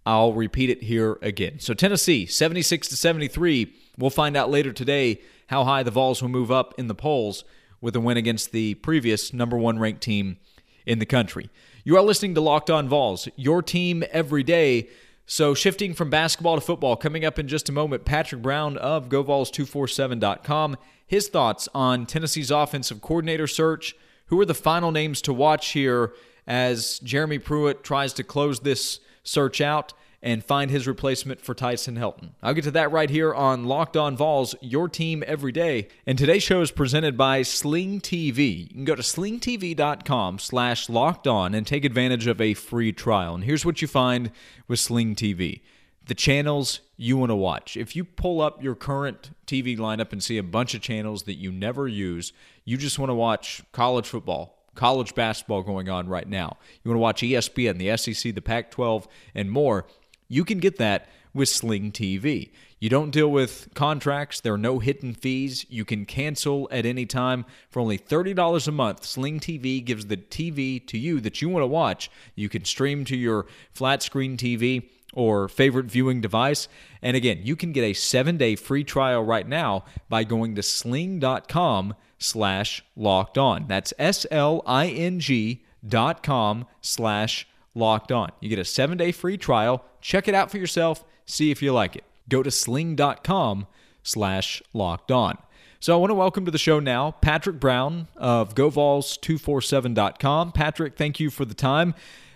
I'll 0.05 0.33
repeat 0.33 0.69
it 0.69 0.83
here 0.83 1.19
again. 1.21 1.59
So 1.59 1.73
Tennessee, 1.73 2.25
76 2.25 2.87
to 2.87 2.95
73. 2.95 3.73
We'll 3.97 4.09
find 4.09 4.37
out 4.37 4.49
later 4.49 4.71
today 4.71 5.21
how 5.47 5.65
high 5.65 5.83
the 5.83 5.91
Vols 5.91 6.21
will 6.21 6.29
move 6.29 6.51
up 6.51 6.73
in 6.77 6.87
the 6.87 6.95
polls 6.95 7.43
with 7.81 7.95
a 7.95 7.99
win 7.99 8.17
against 8.17 8.51
the 8.51 8.75
previous 8.75 9.33
number 9.33 9.57
one 9.57 9.77
ranked 9.79 10.01
team 10.01 10.37
in 10.85 10.99
the 10.99 11.05
country. 11.05 11.49
You 11.83 11.97
are 11.97 12.01
listening 12.01 12.35
to 12.35 12.41
Locked 12.41 12.69
On 12.69 12.87
Vols, 12.87 13.27
your 13.35 13.61
team 13.61 14.03
every 14.11 14.43
day. 14.43 14.89
So, 15.31 15.53
shifting 15.53 15.93
from 15.93 16.09
basketball 16.09 16.55
to 16.55 16.61
football, 16.61 16.95
coming 16.95 17.23
up 17.23 17.37
in 17.37 17.47
just 17.47 17.69
a 17.69 17.71
moment, 17.71 18.03
Patrick 18.03 18.41
Brown 18.41 18.77
of 18.77 19.09
GoVols247.com 19.09 20.75
his 21.05 21.27
thoughts 21.27 21.69
on 21.75 22.07
Tennessee's 22.07 22.49
offensive 22.49 22.99
coordinator 22.99 23.45
search. 23.45 23.95
Who 24.27 24.41
are 24.41 24.45
the 24.45 24.55
final 24.55 24.91
names 24.91 25.21
to 25.21 25.33
watch 25.33 25.69
here 25.69 26.13
as 26.47 26.97
Jeremy 26.97 27.37
Pruitt 27.37 27.83
tries 27.83 28.11
to 28.13 28.23
close 28.23 28.61
this 28.61 29.01
search 29.23 29.61
out 29.61 29.93
and 30.21 30.43
find 30.43 30.69
his 30.69 30.87
replacement 30.87 31.41
for 31.41 31.53
Tyson 31.53 31.97
Helton? 31.97 32.31
I'll 32.41 32.53
get 32.53 32.63
to 32.65 32.71
that 32.71 32.91
right 32.91 33.09
here 33.09 33.33
on 33.33 33.65
Locked 33.65 33.97
On 33.97 34.17
Vols, 34.17 34.55
your 34.61 34.89
team 34.89 35.23
every 35.25 35.51
day. 35.51 35.87
And 36.05 36.17
today's 36.17 36.43
show 36.43 36.61
is 36.61 36.71
presented 36.71 37.17
by 37.17 37.41
Sling 37.41 38.01
TV. 38.01 38.67
You 38.67 38.73
can 38.73 38.85
go 38.85 38.95
to 38.95 39.01
slingtv.com 39.01 40.39
slash 40.39 40.89
locked 40.89 41.27
on 41.27 41.53
and 41.55 41.65
take 41.65 41.85
advantage 41.85 42.27
of 42.27 42.41
a 42.41 42.53
free 42.53 42.91
trial. 42.91 43.35
And 43.35 43.43
here's 43.43 43.65
what 43.65 43.81
you 43.81 43.87
find 43.87 44.31
with 44.67 44.79
Sling 44.79 45.15
TV 45.15 45.61
the 46.09 46.15
channels 46.15 46.81
you 46.97 47.15
want 47.17 47.29
to 47.29 47.35
watch. 47.35 47.77
If 47.77 47.95
you 47.95 48.03
pull 48.03 48.41
up 48.41 48.61
your 48.61 48.75
current 48.75 49.29
TV 49.45 49.77
lineup 49.77 50.11
and 50.11 50.21
see 50.21 50.37
a 50.37 50.43
bunch 50.43 50.73
of 50.73 50.81
channels 50.81 51.23
that 51.23 51.35
you 51.35 51.51
never 51.51 51.87
use, 51.87 52.33
you 52.65 52.77
just 52.77 52.99
want 52.99 53.11
to 53.11 53.13
watch 53.13 53.61
college 53.71 54.07
football, 54.07 54.65
college 54.73 55.13
basketball 55.13 55.61
going 55.61 55.87
on 55.87 56.09
right 56.09 56.27
now. 56.27 56.57
You 56.83 56.89
want 56.89 56.95
to 56.95 57.01
watch 57.01 57.21
ESPN, 57.21 57.77
the 57.77 57.95
SEC, 57.95 58.33
the 58.33 58.41
Pac 58.41 58.71
12, 58.71 59.07
and 59.35 59.51
more. 59.51 59.85
You 60.29 60.45
can 60.45 60.59
get 60.59 60.77
that 60.77 61.09
with 61.33 61.49
Sling 61.49 61.91
TV. 61.91 62.51
You 62.79 62.89
don't 62.89 63.11
deal 63.11 63.29
with 63.29 63.67
contracts, 63.73 64.39
there 64.39 64.53
are 64.53 64.57
no 64.57 64.79
hidden 64.79 65.13
fees. 65.13 65.65
You 65.69 65.83
can 65.83 66.05
cancel 66.05 66.69
at 66.71 66.85
any 66.85 67.05
time 67.05 67.45
for 67.69 67.81
only 67.81 67.97
$30 67.97 68.67
a 68.67 68.71
month. 68.71 69.03
Sling 69.03 69.39
TV 69.41 69.83
gives 69.83 70.05
the 70.05 70.15
TV 70.15 70.85
to 70.87 70.97
you 70.97 71.19
that 71.19 71.41
you 71.41 71.49
want 71.49 71.63
to 71.63 71.67
watch. 71.67 72.09
You 72.35 72.47
can 72.47 72.63
stream 72.63 73.03
to 73.05 73.17
your 73.17 73.47
flat 73.73 74.01
screen 74.01 74.37
TV 74.37 74.89
or 75.13 75.49
favorite 75.49 75.87
viewing 75.87 76.21
device. 76.21 76.67
And 77.01 77.17
again, 77.17 77.39
you 77.43 77.55
can 77.55 77.73
get 77.73 77.83
a 77.83 77.93
seven-day 77.93 78.55
free 78.55 78.83
trial 78.83 79.23
right 79.23 79.47
now 79.47 79.83
by 80.07 80.23
going 80.23 80.55
to 80.55 80.63
sling.com 80.63 81.95
slash 82.17 82.83
locked 82.95 83.37
on. 83.37 83.65
That's 83.67 83.93
S-L-I-N-G 83.97 85.65
dot 85.87 86.23
com 86.23 86.65
slash 86.81 87.47
locked 87.79 88.11
on. 88.11 88.31
You 88.39 88.49
get 88.49 88.59
a 88.59 88.65
seven-day 88.65 89.13
free 89.13 89.37
trial. 89.37 89.83
Check 90.01 90.27
it 90.27 90.35
out 90.35 90.51
for 90.51 90.57
yourself. 90.57 91.03
See 91.25 91.49
if 91.49 91.61
you 91.61 91.73
like 91.73 91.95
it 91.95 92.03
go 92.29 92.43
to 92.43 92.51
sling.com 92.51 93.67
slash 94.03 94.61
locked 94.71 95.11
on. 95.11 95.37
So 95.81 95.93
I 95.93 95.97
want 95.97 96.11
to 96.11 96.15
welcome 96.15 96.45
to 96.45 96.51
the 96.51 96.57
show 96.57 96.79
now 96.79 97.11
Patrick 97.21 97.59
Brown 97.59 98.07
of 98.15 98.55
GoVols247.com. 98.55 100.51
Patrick, 100.51 100.95
thank 100.95 101.19
you 101.19 101.29
for 101.29 101.45
the 101.45 101.53
time. 101.53 101.95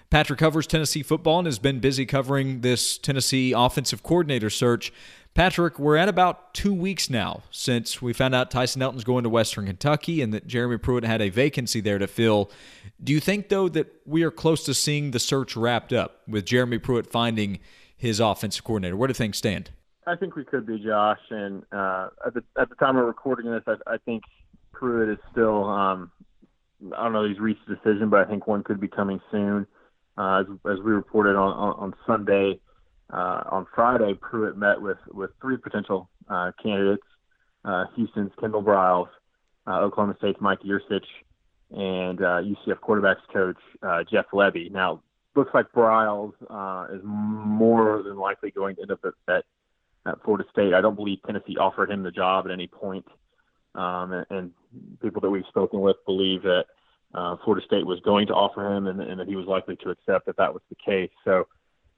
Patrick 0.10 0.40
covers 0.40 0.68
Tennessee 0.68 1.02
football 1.04 1.40
and 1.40 1.48
has 1.48 1.60
been 1.60 1.80
busy 1.80 2.06
covering 2.06 2.62
this 2.62 2.98
Tennessee 2.98 3.52
offensive 3.52 4.04
coordinator 4.04 4.50
search. 4.50 4.94
Patrick, 5.34 5.80
we're 5.80 5.96
at 5.96 6.10
about 6.10 6.54
two 6.54 6.74
weeks 6.74 7.10
now 7.10 7.42
since 7.50 8.02
we 8.04 8.14
found 8.14 8.36
out 8.36 8.52
Tyson 8.52 8.82
Helton's 8.82 9.04
going 9.04 9.24
to 9.24 9.30
Western 9.30 9.66
Kentucky 9.66 10.22
and 10.22 10.32
that 10.32 10.46
Jeremy 10.46 10.78
Pruitt 10.78 11.04
had 11.04 11.24
a 11.24 11.30
vacancy 11.30 11.82
there 11.82 11.98
to 11.98 12.06
fill. 12.06 12.52
Do 13.04 13.12
you 13.12 13.20
think, 13.20 13.50
though, 13.50 13.68
that 13.70 13.92
we 14.06 14.22
are 14.22 14.30
close 14.30 14.64
to 14.66 14.76
seeing 14.76 15.10
the 15.10 15.20
search 15.20 15.56
wrapped 15.56 15.92
up 15.92 16.22
with 16.28 16.46
Jeremy 16.46 16.78
Pruitt 16.78 17.08
finding 17.08 17.60
his 17.98 18.20
offensive 18.20 18.64
coordinator? 18.64 18.96
Where 18.96 19.08
do 19.08 19.14
things 19.16 19.38
stand? 19.38 19.72
I 20.06 20.16
think 20.16 20.36
we 20.36 20.44
could 20.46 20.68
be, 20.68 20.78
Josh. 20.78 21.22
And 21.32 21.64
uh, 21.72 22.10
at 22.26 22.36
the 22.36 22.44
at 22.60 22.70
the 22.70 22.76
time 22.76 22.98
of 22.98 23.06
recording 23.06 23.50
this, 23.50 23.64
I, 23.66 23.94
I 23.94 23.98
think 24.06 24.24
Pruitt 24.72 25.10
is 25.10 25.18
still. 25.32 25.64
Um, 25.64 26.12
I 26.96 27.04
don't 27.04 27.14
know 27.14 27.28
he's 27.28 27.40
reached 27.40 27.62
a 27.70 27.76
decision, 27.76 28.10
but 28.10 28.20
I 28.20 28.26
think 28.26 28.46
one 28.46 28.64
could 28.64 28.80
be 28.80 28.90
coming 28.90 29.20
soon. 29.32 29.66
Uh, 30.16 30.42
as, 30.42 30.46
as 30.72 30.80
we 30.84 30.92
reported 30.92 31.36
on 31.36 31.54
on, 31.54 31.74
on 31.80 31.96
Sunday, 32.06 32.60
uh, 33.12 33.44
on 33.52 33.68
Friday, 33.74 34.14
Pruitt 34.20 34.58
met 34.58 34.82
with 34.82 34.98
with 35.12 35.32
three 35.42 35.58
potential 35.58 36.10
uh, 36.30 36.52
candidates: 36.62 37.04
uh, 37.66 37.86
Houston's 37.96 38.32
Kendall 38.40 38.64
Briles, 38.64 39.10
uh, 39.68 39.80
Oklahoma 39.82 40.16
State's 40.18 40.40
Mike 40.42 40.60
Yurcich, 40.62 41.06
and 41.72 42.22
uh, 42.22 42.42
UCF 42.42 42.80
quarterbacks 42.80 43.22
coach 43.32 43.58
uh, 43.82 44.04
Jeff 44.10 44.26
Lebby. 44.34 44.72
Now, 44.72 45.02
looks 45.36 45.54
like 45.54 45.72
Briles 45.72 46.34
uh, 46.50 46.94
is 46.94 47.02
more 47.04 48.04
than 48.04 48.18
likely 48.18 48.52
going 48.52 48.76
to 48.76 48.82
end 48.84 48.92
up 48.92 49.00
at, 49.04 49.34
at 49.34 49.46
at 50.06 50.22
Florida 50.24 50.48
State. 50.52 50.74
I 50.74 50.82
don't 50.82 50.96
believe 50.96 51.20
Tennessee 51.26 51.58
offered 51.58 51.90
him 51.90 52.04
the 52.04 52.12
job 52.12 52.46
at 52.46 52.52
any 52.52 52.68
point. 52.68 53.06
Um, 53.76 54.12
and, 54.12 54.26
and 54.30 54.52
people 55.02 55.22
that 55.22 55.30
we've 55.30 55.46
spoken 55.48 55.82
with 55.82 55.96
believe 56.06 56.44
that 56.44 56.66
uh, 57.14 57.38
Florida 57.44 57.66
State 57.66 57.86
was 57.86 58.00
going 58.02 58.28
to 58.28 58.34
offer 58.34 58.72
him 58.72 58.88
and, 58.88 59.02
and 59.02 59.20
that 59.20 59.28
he 59.28 59.36
was 59.36 59.46
likely 59.46 59.76
to 59.78 59.90
accept 59.90 60.28
if 60.28 60.36
that 60.36 60.54
was 60.54 60.62
the 60.70 60.76
case. 60.76 61.12
So 61.24 61.48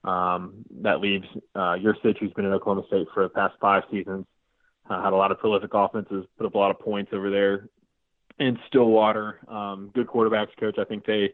um, 0.06 0.66
that 0.82 1.02
leaves 1.02 1.28
uh, 1.56 1.76
Yurcich, 1.76 2.18
who's 2.20 2.34
been 2.34 2.46
at 2.46 2.52
Oklahoma 2.52 2.86
State 2.88 3.08
for 3.14 3.24
the 3.24 3.30
past 3.30 3.56
five 3.60 3.84
seasons, 3.92 4.26
uh, 4.90 5.02
had 5.02 5.14
a 5.14 5.16
lot 5.16 5.32
of 5.32 5.40
prolific 5.40 5.72
offenses, 5.74 6.26
put 6.38 6.46
up 6.46 6.54
a 6.54 6.58
lot 6.58 6.72
of 6.72 6.80
points 6.80 7.12
over 7.14 7.30
there 7.30 7.70
in 8.40 8.58
Stillwater. 8.68 9.40
Um, 9.48 9.92
good 9.94 10.08
quarterbacks 10.08 10.56
coach. 10.60 10.78
I 10.78 10.84
think 10.84 11.06
they, 11.06 11.32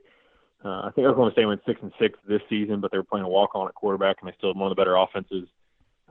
uh, 0.64 0.84
I 0.84 0.92
think 0.96 1.08
Oklahoma 1.08 1.32
State 1.34 1.46
went 1.46 1.62
six 1.66 1.80
and 1.82 1.92
six 2.00 2.18
this 2.28 2.42
season, 2.50 2.80
but 2.80 2.92
they 2.92 2.98
were 2.98 3.04
playing 3.04 3.26
a 3.26 3.30
walk 3.30 3.56
on 3.56 3.68
at 3.68 3.76
quarterback, 3.76 4.18
and 4.22 4.30
they 4.30 4.36
still 4.38 4.50
had 4.50 4.58
one 4.58 4.72
of 4.72 4.76
the 4.76 4.80
better 4.80 4.96
offenses 4.96 5.48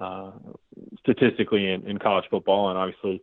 uh, 0.01 0.33
statistically 0.99 1.71
in, 1.71 1.87
in 1.87 1.99
college 1.99 2.25
football, 2.31 2.71
and 2.71 2.79
obviously 2.79 3.23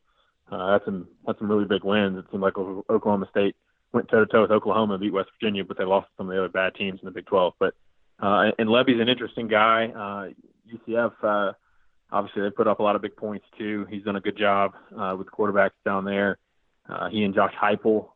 uh, 0.51 0.71
that's 0.71 0.85
some 0.85 1.07
that's 1.25 1.39
some 1.39 1.49
really 1.49 1.65
big 1.65 1.83
wins. 1.83 2.17
It 2.17 2.25
seemed 2.31 2.43
like 2.43 2.57
Oklahoma 2.57 3.27
State 3.29 3.55
went 3.93 4.09
toe 4.09 4.25
to 4.25 4.31
toe 4.31 4.41
with 4.41 4.51
Oklahoma 4.51 4.93
and 4.93 5.01
beat 5.01 5.13
West 5.13 5.29
Virginia, 5.39 5.63
but 5.63 5.77
they 5.77 5.83
lost 5.83 6.07
some 6.17 6.27
of 6.27 6.33
the 6.33 6.39
other 6.39 6.49
bad 6.49 6.75
teams 6.75 6.99
in 7.01 7.05
the 7.05 7.11
Big 7.11 7.25
12. 7.25 7.53
But 7.59 7.73
uh, 8.19 8.51
and 8.57 8.69
Lebby's 8.69 9.01
an 9.01 9.09
interesting 9.09 9.47
guy. 9.47 9.87
Uh, 9.87 10.29
UCF 10.73 11.13
uh, 11.23 11.53
obviously 12.11 12.41
they 12.41 12.49
put 12.49 12.67
up 12.67 12.79
a 12.79 12.83
lot 12.83 12.95
of 12.95 13.01
big 13.01 13.15
points 13.15 13.45
too. 13.57 13.85
He's 13.89 14.03
done 14.03 14.15
a 14.15 14.21
good 14.21 14.37
job 14.37 14.73
uh, 14.97 15.15
with 15.17 15.27
quarterbacks 15.27 15.71
down 15.85 16.05
there. 16.05 16.37
Uh, 16.87 17.09
he 17.09 17.23
and 17.23 17.33
Josh 17.33 17.53
Heupel 17.61 18.09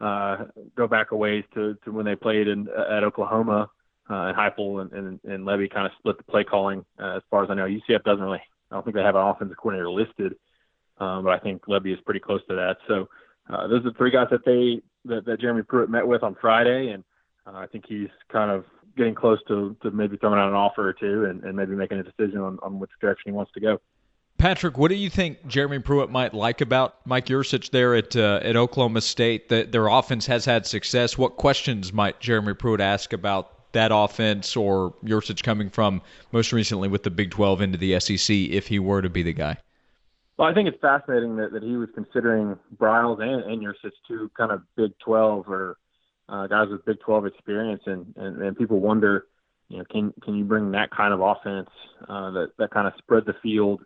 uh, 0.00 0.44
go 0.76 0.86
back 0.86 1.10
a 1.10 1.16
ways 1.16 1.44
to, 1.54 1.76
to 1.84 1.92
when 1.92 2.04
they 2.04 2.16
played 2.16 2.48
in 2.48 2.68
at 2.68 3.04
Oklahoma 3.04 3.70
uh, 4.08 4.14
and 4.14 4.36
Heupel 4.36 4.82
and, 4.82 4.92
and, 4.92 5.20
and 5.24 5.44
Lebby 5.44 5.72
kind 5.72 5.86
of 5.86 5.92
split 5.98 6.16
the 6.18 6.24
play 6.24 6.44
calling. 6.44 6.84
Uh, 6.98 7.16
as 7.16 7.22
far 7.30 7.42
as 7.44 7.50
I 7.50 7.54
know, 7.54 7.66
UCF 7.66 8.04
doesn't 8.04 8.24
really. 8.24 8.42
I 8.70 8.76
don't 8.76 8.84
think 8.84 8.96
they 8.96 9.02
have 9.02 9.14
an 9.14 9.26
offensive 9.26 9.56
coordinator 9.56 9.90
listed, 9.90 10.34
um, 10.98 11.24
but 11.24 11.30
I 11.30 11.38
think 11.38 11.68
Levy 11.68 11.92
is 11.92 12.00
pretty 12.04 12.20
close 12.20 12.40
to 12.48 12.54
that. 12.56 12.76
So 12.88 13.08
uh, 13.48 13.68
those 13.68 13.80
are 13.80 13.90
the 13.90 13.96
three 13.96 14.10
guys 14.10 14.28
that 14.30 14.44
they 14.44 14.82
that, 15.04 15.24
that 15.26 15.40
Jeremy 15.40 15.62
Pruitt 15.62 15.90
met 15.90 16.06
with 16.06 16.22
on 16.22 16.36
Friday, 16.40 16.88
and 16.88 17.04
uh, 17.46 17.58
I 17.58 17.66
think 17.66 17.84
he's 17.86 18.08
kind 18.32 18.50
of 18.50 18.64
getting 18.96 19.14
close 19.14 19.38
to, 19.48 19.76
to 19.82 19.90
maybe 19.90 20.16
throwing 20.16 20.38
out 20.38 20.48
an 20.48 20.54
offer 20.54 20.88
or 20.88 20.92
two 20.92 21.24
and, 21.24 21.42
and 21.44 21.56
maybe 21.56 21.74
making 21.74 21.98
a 21.98 22.02
decision 22.02 22.40
on, 22.40 22.58
on 22.62 22.78
which 22.78 22.90
direction 23.00 23.24
he 23.26 23.32
wants 23.32 23.52
to 23.52 23.60
go. 23.60 23.80
Patrick, 24.36 24.76
what 24.76 24.88
do 24.88 24.96
you 24.96 25.08
think 25.08 25.46
Jeremy 25.46 25.78
Pruitt 25.78 26.10
might 26.10 26.34
like 26.34 26.60
about 26.60 26.96
Mike 27.06 27.26
Yurcich 27.26 27.70
there 27.70 27.94
at 27.94 28.16
uh, 28.16 28.40
at 28.42 28.56
Oklahoma 28.56 29.00
State? 29.00 29.48
That 29.48 29.72
their 29.72 29.86
offense 29.86 30.26
has 30.26 30.44
had 30.44 30.66
success. 30.66 31.16
What 31.16 31.36
questions 31.36 31.92
might 31.92 32.20
Jeremy 32.20 32.54
Pruitt 32.54 32.80
ask 32.80 33.12
about 33.12 33.72
that 33.72 33.90
offense 33.92 34.56
or 34.56 34.94
Yurcich 35.04 35.42
coming 35.42 35.70
from 35.70 36.02
most 36.32 36.52
recently 36.52 36.88
with 36.88 37.04
the 37.04 37.10
Big 37.10 37.30
12 37.30 37.60
into 37.60 37.78
the 37.78 37.98
SEC 38.00 38.34
if 38.34 38.66
he 38.66 38.78
were 38.78 39.02
to 39.02 39.08
be 39.08 39.22
the 39.22 39.32
guy? 39.32 39.56
Well, 40.36 40.48
I 40.48 40.54
think 40.54 40.68
it's 40.68 40.80
fascinating 40.80 41.36
that, 41.36 41.52
that 41.52 41.62
he 41.62 41.76
was 41.76 41.88
considering 41.94 42.58
Briles 42.76 43.22
and, 43.22 43.50
and 43.50 43.62
Yurcich 43.62 43.92
two 44.08 44.30
kind 44.36 44.50
of 44.50 44.62
Big 44.76 44.92
12 44.98 45.48
or 45.48 45.76
uh, 46.28 46.46
guys 46.46 46.68
with 46.70 46.84
Big 46.84 47.00
12 47.00 47.26
experience, 47.26 47.82
and, 47.86 48.14
and, 48.16 48.40
and 48.40 48.56
people 48.56 48.80
wonder, 48.80 49.26
you 49.68 49.78
know, 49.78 49.84
can 49.90 50.12
can 50.22 50.36
you 50.36 50.44
bring 50.44 50.70
that 50.72 50.90
kind 50.90 51.12
of 51.12 51.20
offense 51.20 51.70
uh, 52.08 52.30
that 52.32 52.52
that 52.58 52.70
kind 52.70 52.86
of 52.86 52.92
spread 52.98 53.24
the 53.26 53.34
field, 53.42 53.82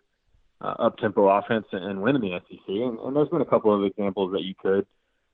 uh, 0.61 0.75
up 0.79 0.97
tempo 0.97 1.27
offense, 1.27 1.65
and, 1.71 1.83
and 1.83 2.01
win 2.01 2.15
in 2.15 2.21
the 2.21 2.39
SEC? 2.49 2.67
And, 2.67 2.99
and 2.99 3.15
there's 3.15 3.29
been 3.29 3.41
a 3.41 3.45
couple 3.45 3.73
of 3.73 3.83
examples 3.83 4.33
that 4.33 4.43
you 4.43 4.53
could. 4.55 4.85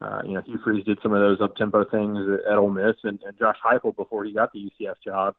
Uh, 0.01 0.21
you 0.25 0.33
know, 0.33 0.41
Hugh 0.45 0.59
Freeze 0.63 0.85
did 0.85 1.00
some 1.01 1.13
of 1.13 1.19
those 1.19 1.41
up 1.41 1.55
tempo 1.55 1.85
things 1.85 2.19
at, 2.27 2.51
at 2.51 2.57
Ole 2.57 2.69
Miss, 2.69 2.95
and, 3.03 3.19
and 3.25 3.38
Josh 3.39 3.57
Heupel 3.65 3.95
before 3.95 4.25
he 4.25 4.33
got 4.33 4.51
the 4.51 4.69
UCF 4.79 4.95
job. 5.03 5.35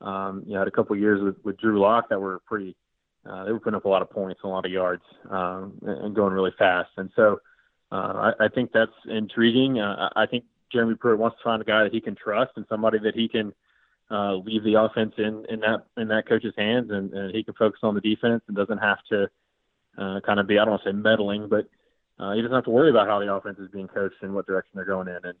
Um, 0.00 0.42
you 0.46 0.54
know, 0.54 0.60
had 0.60 0.68
a 0.68 0.72
couple 0.72 0.94
of 0.94 1.00
years 1.00 1.22
with, 1.22 1.36
with 1.44 1.58
Drew 1.58 1.80
Lock 1.80 2.08
that 2.10 2.20
were 2.20 2.40
pretty. 2.46 2.76
Uh, 3.24 3.44
they 3.44 3.52
were 3.52 3.60
putting 3.60 3.76
up 3.76 3.84
a 3.84 3.88
lot 3.88 4.02
of 4.02 4.10
points, 4.10 4.40
a 4.42 4.48
lot 4.48 4.66
of 4.66 4.72
yards, 4.72 5.04
um, 5.30 5.78
and 5.82 6.12
going 6.12 6.32
really 6.32 6.50
fast. 6.58 6.90
And 6.96 7.08
so, 7.14 7.38
uh, 7.92 8.32
I, 8.40 8.46
I 8.46 8.48
think 8.48 8.72
that's 8.72 8.90
intriguing. 9.08 9.78
Uh, 9.78 10.08
I 10.16 10.26
think 10.26 10.44
Jeremy 10.72 10.94
Pruitt 10.94 11.18
wants 11.18 11.36
to 11.38 11.44
find 11.44 11.60
a 11.62 11.64
guy 11.64 11.84
that 11.84 11.92
he 11.92 12.00
can 12.00 12.14
trust 12.14 12.52
and 12.56 12.66
somebody 12.68 12.98
that 13.00 13.14
he 13.14 13.28
can 13.28 13.52
uh, 14.10 14.34
leave 14.34 14.64
the 14.64 14.74
offense 14.74 15.14
in 15.18 15.44
in 15.48 15.60
that 15.60 15.86
in 15.96 16.08
that 16.08 16.28
coach's 16.28 16.54
hands, 16.56 16.90
and, 16.90 17.12
and 17.12 17.34
he 17.34 17.42
can 17.42 17.54
focus 17.54 17.80
on 17.82 17.94
the 17.94 18.00
defense 18.00 18.42
and 18.46 18.56
doesn't 18.56 18.78
have 18.78 18.98
to 19.10 19.28
uh, 19.98 20.20
kind 20.24 20.40
of 20.40 20.46
be 20.46 20.58
I 20.58 20.64
don't 20.64 20.72
want 20.72 20.82
to 20.84 20.90
say 20.90 20.92
meddling, 20.92 21.48
but 21.48 21.66
uh, 22.18 22.32
he 22.32 22.42
doesn't 22.42 22.54
have 22.54 22.64
to 22.64 22.70
worry 22.70 22.90
about 22.90 23.08
how 23.08 23.18
the 23.18 23.32
offense 23.32 23.58
is 23.58 23.70
being 23.70 23.88
coached 23.88 24.16
and 24.22 24.34
what 24.34 24.46
direction 24.46 24.72
they're 24.74 24.84
going 24.84 25.08
in. 25.08 25.18
And 25.24 25.34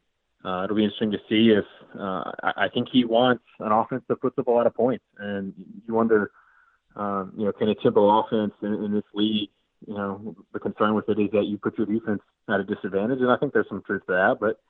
uh, 0.44 0.64
it'll 0.64 0.76
be 0.76 0.84
interesting 0.84 1.12
to 1.12 1.18
see 1.28 1.50
if 1.50 1.64
uh, 1.98 2.30
I, 2.42 2.64
I 2.64 2.68
think 2.68 2.88
he 2.90 3.04
wants 3.04 3.44
an 3.60 3.72
offense 3.72 4.02
that 4.08 4.20
puts 4.20 4.38
up 4.38 4.48
a 4.48 4.50
lot 4.50 4.66
of 4.66 4.74
points. 4.74 5.04
And 5.18 5.52
you 5.86 5.94
wonder, 5.94 6.30
um, 6.96 7.32
you 7.36 7.44
know, 7.44 7.52
can 7.52 7.68
a 7.68 7.74
tempo 7.74 8.20
offense 8.20 8.52
in, 8.62 8.72
in 8.72 8.92
this 8.92 9.04
league? 9.14 9.50
You 9.86 9.94
know, 9.94 10.36
the 10.52 10.60
concern 10.60 10.94
with 10.94 11.08
it 11.08 11.18
is 11.18 11.30
that 11.32 11.44
you 11.44 11.58
put 11.58 11.76
your 11.76 11.86
defense 11.86 12.22
at 12.48 12.60
a 12.60 12.64
disadvantage, 12.64 13.20
and 13.20 13.30
I 13.30 13.36
think 13.36 13.52
there's 13.52 13.68
some 13.68 13.82
truth 13.84 14.02
to 14.06 14.12
that. 14.12 14.36
But 14.40 14.60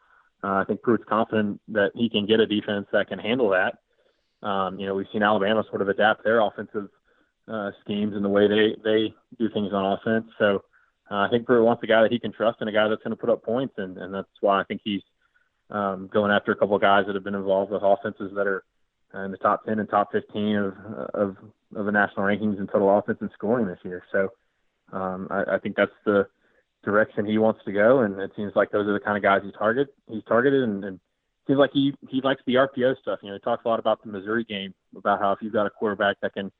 uh, 0.44 0.54
I 0.54 0.64
think 0.66 0.82
Pruitt's 0.82 1.04
confident 1.08 1.61
that 1.68 1.92
he 1.94 2.08
can 2.08 2.26
get 2.26 2.40
a 2.40 2.46
defense 2.46 2.87
that 2.92 3.08
can 3.08 3.18
handle 3.18 3.50
that. 3.50 3.78
Um, 4.46 4.78
you 4.78 4.87
know, 4.87 4.94
we've 4.94 5.06
seen 5.12 5.22
Alabama 5.22 5.62
sort 5.68 5.82
of 5.82 5.88
adapt 5.88 6.25
their 6.25 6.40
offensive 6.40 6.88
uh, 7.49 7.70
schemes 7.82 8.14
and 8.14 8.25
the 8.25 8.28
way 8.28 8.49
they 8.49 8.76
they 8.82 9.14
do 9.38 9.49
things 9.52 9.72
on 9.72 9.99
offense. 9.99 10.26
So 10.38 10.64
uh, 11.11 11.26
I 11.26 11.28
think 11.30 11.46
Pruitt 11.46 11.64
wants 11.64 11.82
a 11.82 11.87
guy 11.87 12.02
that 12.02 12.12
he 12.12 12.18
can 12.18 12.32
trust 12.32 12.58
and 12.61 12.68
a 12.68 12.72
guy 12.72 12.88
that's 12.88 13.02
going 13.02 13.16
to 13.16 13.20
put 13.20 13.30
up 13.30 13.44
points, 13.44 13.75
and, 13.76 13.99
and 13.99 14.12
that's 14.12 14.28
why 14.40 14.61
I 14.61 14.64
think 14.64 14.80
he's 14.82 15.02
um, 15.70 16.08
going 16.12 16.32
after 16.32 16.52
a 16.52 16.56
couple 16.56 16.75
of 16.75 16.82
guys 16.82 17.04
that 17.06 17.14
have 17.14 17.25
been 17.25 17.34
involved 17.34 17.70
with 17.70 17.82
offenses 17.84 18.32
that 18.34 18.46
are 18.46 18.64
in 19.14 19.30
the 19.30 19.37
top 19.37 19.64
10 19.64 19.78
and 19.78 19.88
top 19.88 20.11
15 20.11 20.56
of 20.56 20.75
of, 21.14 21.37
of 21.76 21.87
the 21.87 21.92
national 21.92 22.26
rankings 22.26 22.58
in 22.58 22.66
total 22.66 22.99
offense 22.99 23.18
and 23.20 23.30
scoring 23.34 23.66
this 23.66 23.78
year. 23.84 24.02
So 24.11 24.28
um, 24.92 25.28
I, 25.30 25.54
I 25.54 25.58
think 25.58 25.76
that's 25.76 25.92
the 26.04 26.26
direction 26.84 27.26
he 27.26 27.38
wants 27.38 27.60
to 27.64 27.72
go, 27.72 28.00
and 28.00 28.20
it 28.20 28.32
seems 28.36 28.52
like 28.54 28.70
those 28.70 28.86
are 28.86 28.92
the 28.92 29.00
kind 29.00 29.16
of 29.16 29.22
guys 29.22 29.42
he's 29.44 29.54
target 29.54 29.88
he's 30.08 30.24
targeted, 30.24 30.62
and, 30.62 30.84
and 30.84 31.00
seems 31.46 31.58
like 31.58 31.70
he 31.72 31.94
he 32.08 32.20
likes 32.20 32.42
the 32.46 32.54
RPO 32.54 32.98
stuff. 33.00 33.20
You 33.22 33.28
know, 33.28 33.34
he 33.34 33.40
talks 33.40 33.64
a 33.64 33.68
lot 33.68 33.78
about 33.78 34.02
the 34.02 34.10
Missouri 34.10 34.44
game 34.44 34.74
about 34.96 35.20
how 35.20 35.32
if 35.32 35.38
you've 35.40 35.52
got 35.52 35.66
a 35.66 35.70
quarterback 35.70 36.16
that 36.22 36.34
can 36.34 36.50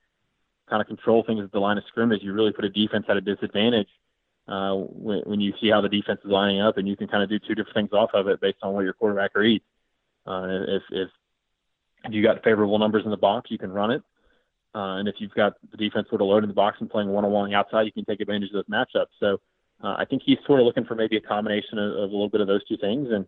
kind 0.69 0.81
of 0.81 0.89
control 0.89 1.25
things 1.27 1.43
at 1.43 1.53
the 1.53 1.59
line 1.59 1.79
of 1.79 1.85
scrimmage, 1.89 2.23
you 2.23 2.33
really 2.33 2.53
put 2.53 2.65
a 2.65 2.71
defense 2.71 3.07
at 3.09 3.17
a 3.17 3.21
disadvantage 3.21 3.89
uh, 4.49 4.75
when, 4.75 5.21
when 5.25 5.41
you 5.41 5.53
see 5.61 5.71
how 5.71 5.81
the 5.81 5.89
defense 5.89 6.21
is 6.25 6.31
lining 6.31 6.61
up, 6.61 6.79
and 6.79 6.89
you 6.89 6.97
can 6.97 7.09
kind 7.09 7.23
of 7.23 7.29
do 7.29 7.39
two 7.39 7.55
different 7.55 7.75
things 7.75 7.93
off 7.93 8.11
of 8.15 8.29
it 8.29 8.41
based 8.41 8.59
on 8.63 8.73
what 8.73 8.85
your 8.85 8.95
quarterback 8.95 9.35
reads. 9.35 9.65
Uh, 10.27 10.47
if, 10.69 10.83
if 10.91 11.09
if 12.05 12.13
you 12.13 12.23
got 12.23 12.43
favorable 12.43 12.79
numbers 12.79 13.05
in 13.05 13.11
the 13.11 13.17
box, 13.17 13.51
you 13.51 13.59
can 13.59 13.71
run 13.71 13.93
it. 13.93 14.03
Uh, 14.75 14.97
and 14.97 15.09
if 15.09 15.17
you've 15.19 15.35
got 15.35 15.55
the 15.71 15.77
defense 15.77 16.09
sort 16.09 16.21
of 16.21 16.27
loaded 16.27 16.45
in 16.45 16.49
the 16.49 16.55
box 16.55 16.79
and 16.81 16.91
playing 16.91 17.09
one 17.09 17.25
on 17.25 17.31
one 17.31 17.53
outside, 17.53 17.83
you 17.83 17.93
can 17.93 18.05
take 18.05 18.21
advantage 18.21 18.51
of 18.51 18.55
those 18.55 18.65
matchups. 18.67 19.07
So 19.21 19.39
uh, 19.83 19.97
I 19.99 20.05
think 20.05 20.23
he's 20.25 20.39
sort 20.47 20.61
of 20.61 20.67
looking 20.67 20.85
for 20.85 20.95
maybe 20.95 21.17
a 21.17 21.21
combination 21.21 21.79
of, 21.79 21.93
of 21.93 22.11
a 22.11 22.13
little 22.13 22.29
bit 22.29 22.41
of 22.41 22.47
those 22.47 22.65
two 22.65 22.77
things. 22.77 23.09
And 23.11 23.27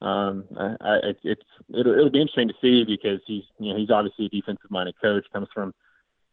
um, 0.00 0.44
I, 0.58 0.76
I, 0.80 1.00
it's 1.22 1.42
it'll, 1.68 1.92
it'll 1.92 2.10
be 2.10 2.20
interesting 2.20 2.48
to 2.48 2.54
see 2.60 2.84
because 2.84 3.20
he's 3.26 3.44
you 3.58 3.72
know 3.72 3.78
he's 3.78 3.90
obviously 3.90 4.26
a 4.26 4.28
defensive 4.30 4.70
minded 4.70 4.94
coach, 5.00 5.26
comes 5.32 5.48
from 5.52 5.74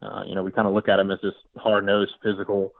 uh, 0.01 0.24
you 0.25 0.36
know 0.36 0.43
we 0.43 0.51
kind 0.51 0.67
of 0.67 0.74
look 0.74 0.88
at 0.88 1.00
him 1.00 1.12
as 1.12 1.19
this 1.21 1.33
hard 1.57 1.86
nosed, 1.86 2.13
physical. 2.24 2.74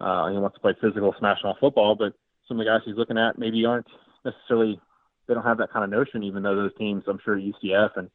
Uh, 0.00 0.28
he 0.30 0.36
wants 0.36 0.56
to 0.56 0.60
play 0.60 0.74
physical, 0.80 1.14
smashing 1.18 1.46
off 1.46 1.58
football, 1.60 1.94
but 1.94 2.14
some 2.48 2.58
of 2.58 2.64
the 2.64 2.70
guys 2.70 2.80
he's 2.84 2.96
looking 2.96 3.18
at 3.18 3.38
maybe 3.38 3.64
aren't 3.64 3.86
necessarily 4.24 4.80
they 5.28 5.34
don't 5.34 5.44
have 5.44 5.58
that 5.58 5.72
kind 5.72 5.84
of 5.84 5.90
notion. 5.90 6.24
Even 6.24 6.42
though 6.42 6.56
those 6.56 6.76
teams, 6.76 7.04
I'm 7.06 7.20
sure 7.24 7.38
UCF 7.38 7.90
and 7.96 8.10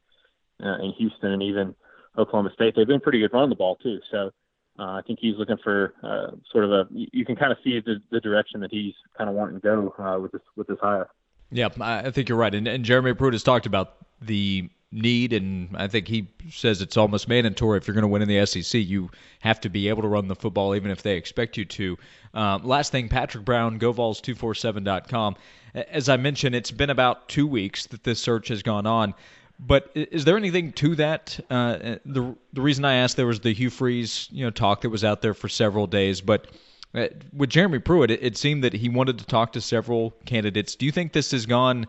uh, 0.62 0.84
and 0.84 0.92
Houston 0.98 1.32
and 1.32 1.42
even 1.42 1.74
Oklahoma 2.18 2.50
State, 2.52 2.74
they've 2.76 2.86
been 2.86 3.00
pretty 3.00 3.20
good 3.20 3.32
running 3.32 3.48
the 3.48 3.56
ball 3.56 3.76
too. 3.76 4.00
So 4.10 4.32
uh, 4.78 4.82
I 4.82 5.02
think 5.06 5.18
he's 5.20 5.36
looking 5.36 5.56
for 5.62 5.94
uh, 6.02 6.36
sort 6.52 6.64
of 6.64 6.70
a. 6.70 6.86
You 6.90 7.24
can 7.24 7.36
kind 7.36 7.52
of 7.52 7.58
see 7.64 7.80
the, 7.80 8.00
the 8.10 8.20
direction 8.20 8.60
that 8.60 8.70
he's 8.70 8.94
kind 9.16 9.28
of 9.28 9.34
wanting 9.34 9.56
to 9.56 9.60
go 9.60 9.94
uh, 9.98 10.18
with 10.20 10.32
this 10.32 10.42
with 10.56 10.68
this 10.68 10.78
hire. 10.80 11.08
Yeah, 11.50 11.68
I 11.80 12.10
think 12.10 12.28
you're 12.28 12.38
right. 12.38 12.54
And, 12.54 12.68
and 12.68 12.84
Jeremy 12.84 13.14
Pruitt 13.14 13.32
has 13.32 13.42
talked 13.42 13.66
about 13.66 13.96
the 14.20 14.68
need, 14.92 15.32
and 15.32 15.74
I 15.76 15.88
think 15.88 16.08
he 16.08 16.28
says 16.50 16.80
it's 16.80 16.96
almost 16.96 17.28
mandatory 17.28 17.78
if 17.78 17.86
you're 17.86 17.94
going 17.94 18.02
to 18.02 18.08
win 18.08 18.22
in 18.22 18.28
the 18.28 18.44
SEC, 18.46 18.80
you 18.80 19.10
have 19.40 19.60
to 19.62 19.68
be 19.68 19.88
able 19.88 20.02
to 20.02 20.08
run 20.08 20.28
the 20.28 20.34
football 20.34 20.74
even 20.74 20.90
if 20.90 21.02
they 21.02 21.16
expect 21.16 21.56
you 21.56 21.64
to. 21.64 21.96
Um, 22.34 22.64
last 22.64 22.92
thing, 22.92 23.08
Patrick 23.08 23.44
Brown, 23.44 23.78
GoVols247.com. 23.78 25.36
As 25.74 26.08
I 26.08 26.16
mentioned, 26.16 26.54
it's 26.54 26.70
been 26.70 26.90
about 26.90 27.28
two 27.28 27.46
weeks 27.46 27.86
that 27.86 28.04
this 28.04 28.20
search 28.20 28.48
has 28.48 28.62
gone 28.62 28.86
on. 28.86 29.14
But 29.60 29.90
is 29.94 30.24
there 30.24 30.36
anything 30.36 30.72
to 30.74 30.94
that? 30.96 31.38
Uh, 31.50 31.96
the 32.04 32.36
the 32.52 32.60
reason 32.60 32.84
I 32.84 32.94
asked 32.94 33.16
there 33.16 33.26
was 33.26 33.40
the 33.40 33.52
Hugh 33.52 33.70
Freeze 33.70 34.28
you 34.30 34.44
know 34.44 34.50
talk 34.50 34.82
that 34.82 34.90
was 34.90 35.04
out 35.04 35.20
there 35.20 35.34
for 35.34 35.48
several 35.48 35.86
days, 35.86 36.20
but 36.20 36.46
uh, 36.94 37.08
with 37.32 37.50
Jeremy 37.50 37.80
Pruitt, 37.80 38.10
it, 38.10 38.22
it, 38.22 38.36
seemed 38.36 38.64
that 38.64 38.72
he 38.72 38.88
wanted 38.88 39.18
to 39.18 39.26
talk 39.26 39.52
to 39.52 39.60
several 39.60 40.12
candidates. 40.24 40.74
Do 40.74 40.86
you 40.86 40.92
think 40.92 41.12
this 41.12 41.32
has 41.32 41.44
gone 41.44 41.86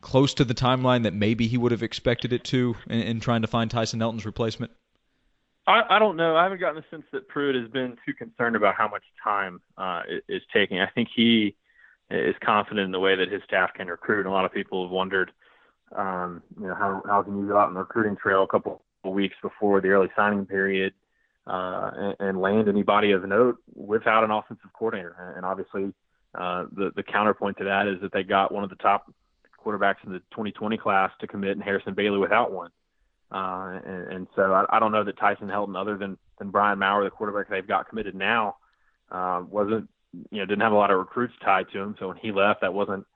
close 0.00 0.34
to 0.34 0.44
the 0.44 0.54
timeline 0.54 1.02
that 1.02 1.14
maybe 1.14 1.48
he 1.48 1.58
would 1.58 1.72
have 1.72 1.82
expected 1.82 2.32
it 2.32 2.44
to 2.44 2.76
in, 2.88 3.00
in 3.00 3.20
trying 3.20 3.42
to 3.42 3.48
find 3.48 3.70
Tyson 3.70 3.98
Helton's 3.98 4.24
replacement? 4.24 4.70
I, 5.66 5.82
I 5.90 5.98
don't 5.98 6.16
know. 6.16 6.36
I 6.36 6.44
haven't 6.44 6.60
gotten 6.60 6.76
the 6.76 6.96
sense 6.96 7.06
that 7.12 7.28
Pruitt 7.28 7.56
has 7.56 7.68
been 7.70 7.96
too 8.06 8.14
concerned 8.14 8.54
about 8.54 8.76
how 8.76 8.88
much 8.88 9.02
time 9.22 9.60
uh, 9.76 10.02
is 10.28 10.42
taking. 10.52 10.80
I 10.80 10.86
think 10.94 11.08
he 11.14 11.56
is 12.10 12.36
confident 12.44 12.84
in 12.84 12.92
the 12.92 13.00
way 13.00 13.16
that 13.16 13.32
his 13.32 13.42
staff 13.42 13.74
can 13.74 13.88
recruit. 13.88 14.26
A 14.26 14.30
lot 14.30 14.44
of 14.44 14.52
people 14.52 14.84
have 14.84 14.92
wondered, 14.92 15.32
um, 15.94 16.42
you 16.58 16.66
know, 16.66 16.74
how 16.74 17.02
how 17.06 17.22
can 17.22 17.38
you 17.38 17.48
go 17.48 17.58
out 17.58 17.68
on 17.68 17.74
the 17.74 17.80
recruiting 17.80 18.16
trail 18.16 18.42
a 18.42 18.48
couple 18.48 18.82
of 19.04 19.12
weeks 19.12 19.36
before 19.42 19.80
the 19.80 19.88
early 19.88 20.08
signing 20.16 20.46
period? 20.46 20.92
uh, 21.46 21.90
and, 21.94 22.16
and 22.20 22.40
land 22.40 22.68
anybody 22.68 23.12
of 23.12 23.26
note 23.26 23.58
without 23.74 24.24
an 24.24 24.30
offensive 24.30 24.72
coordinator. 24.72 25.34
And 25.36 25.44
obviously, 25.44 25.92
uh, 26.34 26.64
the 26.72 26.90
the 26.96 27.02
counterpoint 27.02 27.58
to 27.58 27.64
that 27.64 27.86
is 27.86 28.00
that 28.02 28.12
they 28.12 28.22
got 28.22 28.52
one 28.52 28.64
of 28.64 28.70
the 28.70 28.76
top 28.76 29.12
quarterbacks 29.64 30.04
in 30.04 30.12
the 30.12 30.18
2020 30.30 30.76
class 30.76 31.10
to 31.20 31.26
commit 31.26 31.52
in 31.52 31.60
Harrison 31.60 31.94
Bailey 31.94 32.18
without 32.18 32.52
one. 32.52 32.70
Uh, 33.32 33.80
and, 33.84 34.12
and 34.12 34.26
so 34.36 34.52
I, 34.52 34.76
I 34.76 34.78
don't 34.78 34.92
know 34.92 35.02
that 35.04 35.18
Tyson 35.18 35.48
Helton, 35.48 35.80
other 35.80 35.96
than 35.96 36.18
than 36.38 36.50
Brian 36.50 36.78
Maurer, 36.78 37.04
the 37.04 37.10
quarterback 37.10 37.48
they've 37.48 37.66
got 37.66 37.88
committed 37.88 38.14
now, 38.14 38.56
uh, 39.10 39.42
wasn't 39.48 39.88
you 40.30 40.38
know 40.38 40.46
didn't 40.46 40.62
have 40.62 40.72
a 40.72 40.76
lot 40.76 40.90
of 40.90 40.98
recruits 40.98 41.34
tied 41.44 41.66
to 41.72 41.78
him. 41.78 41.94
So 41.98 42.08
when 42.08 42.16
he 42.16 42.32
left, 42.32 42.60
that 42.62 42.74
wasn't 42.74 43.06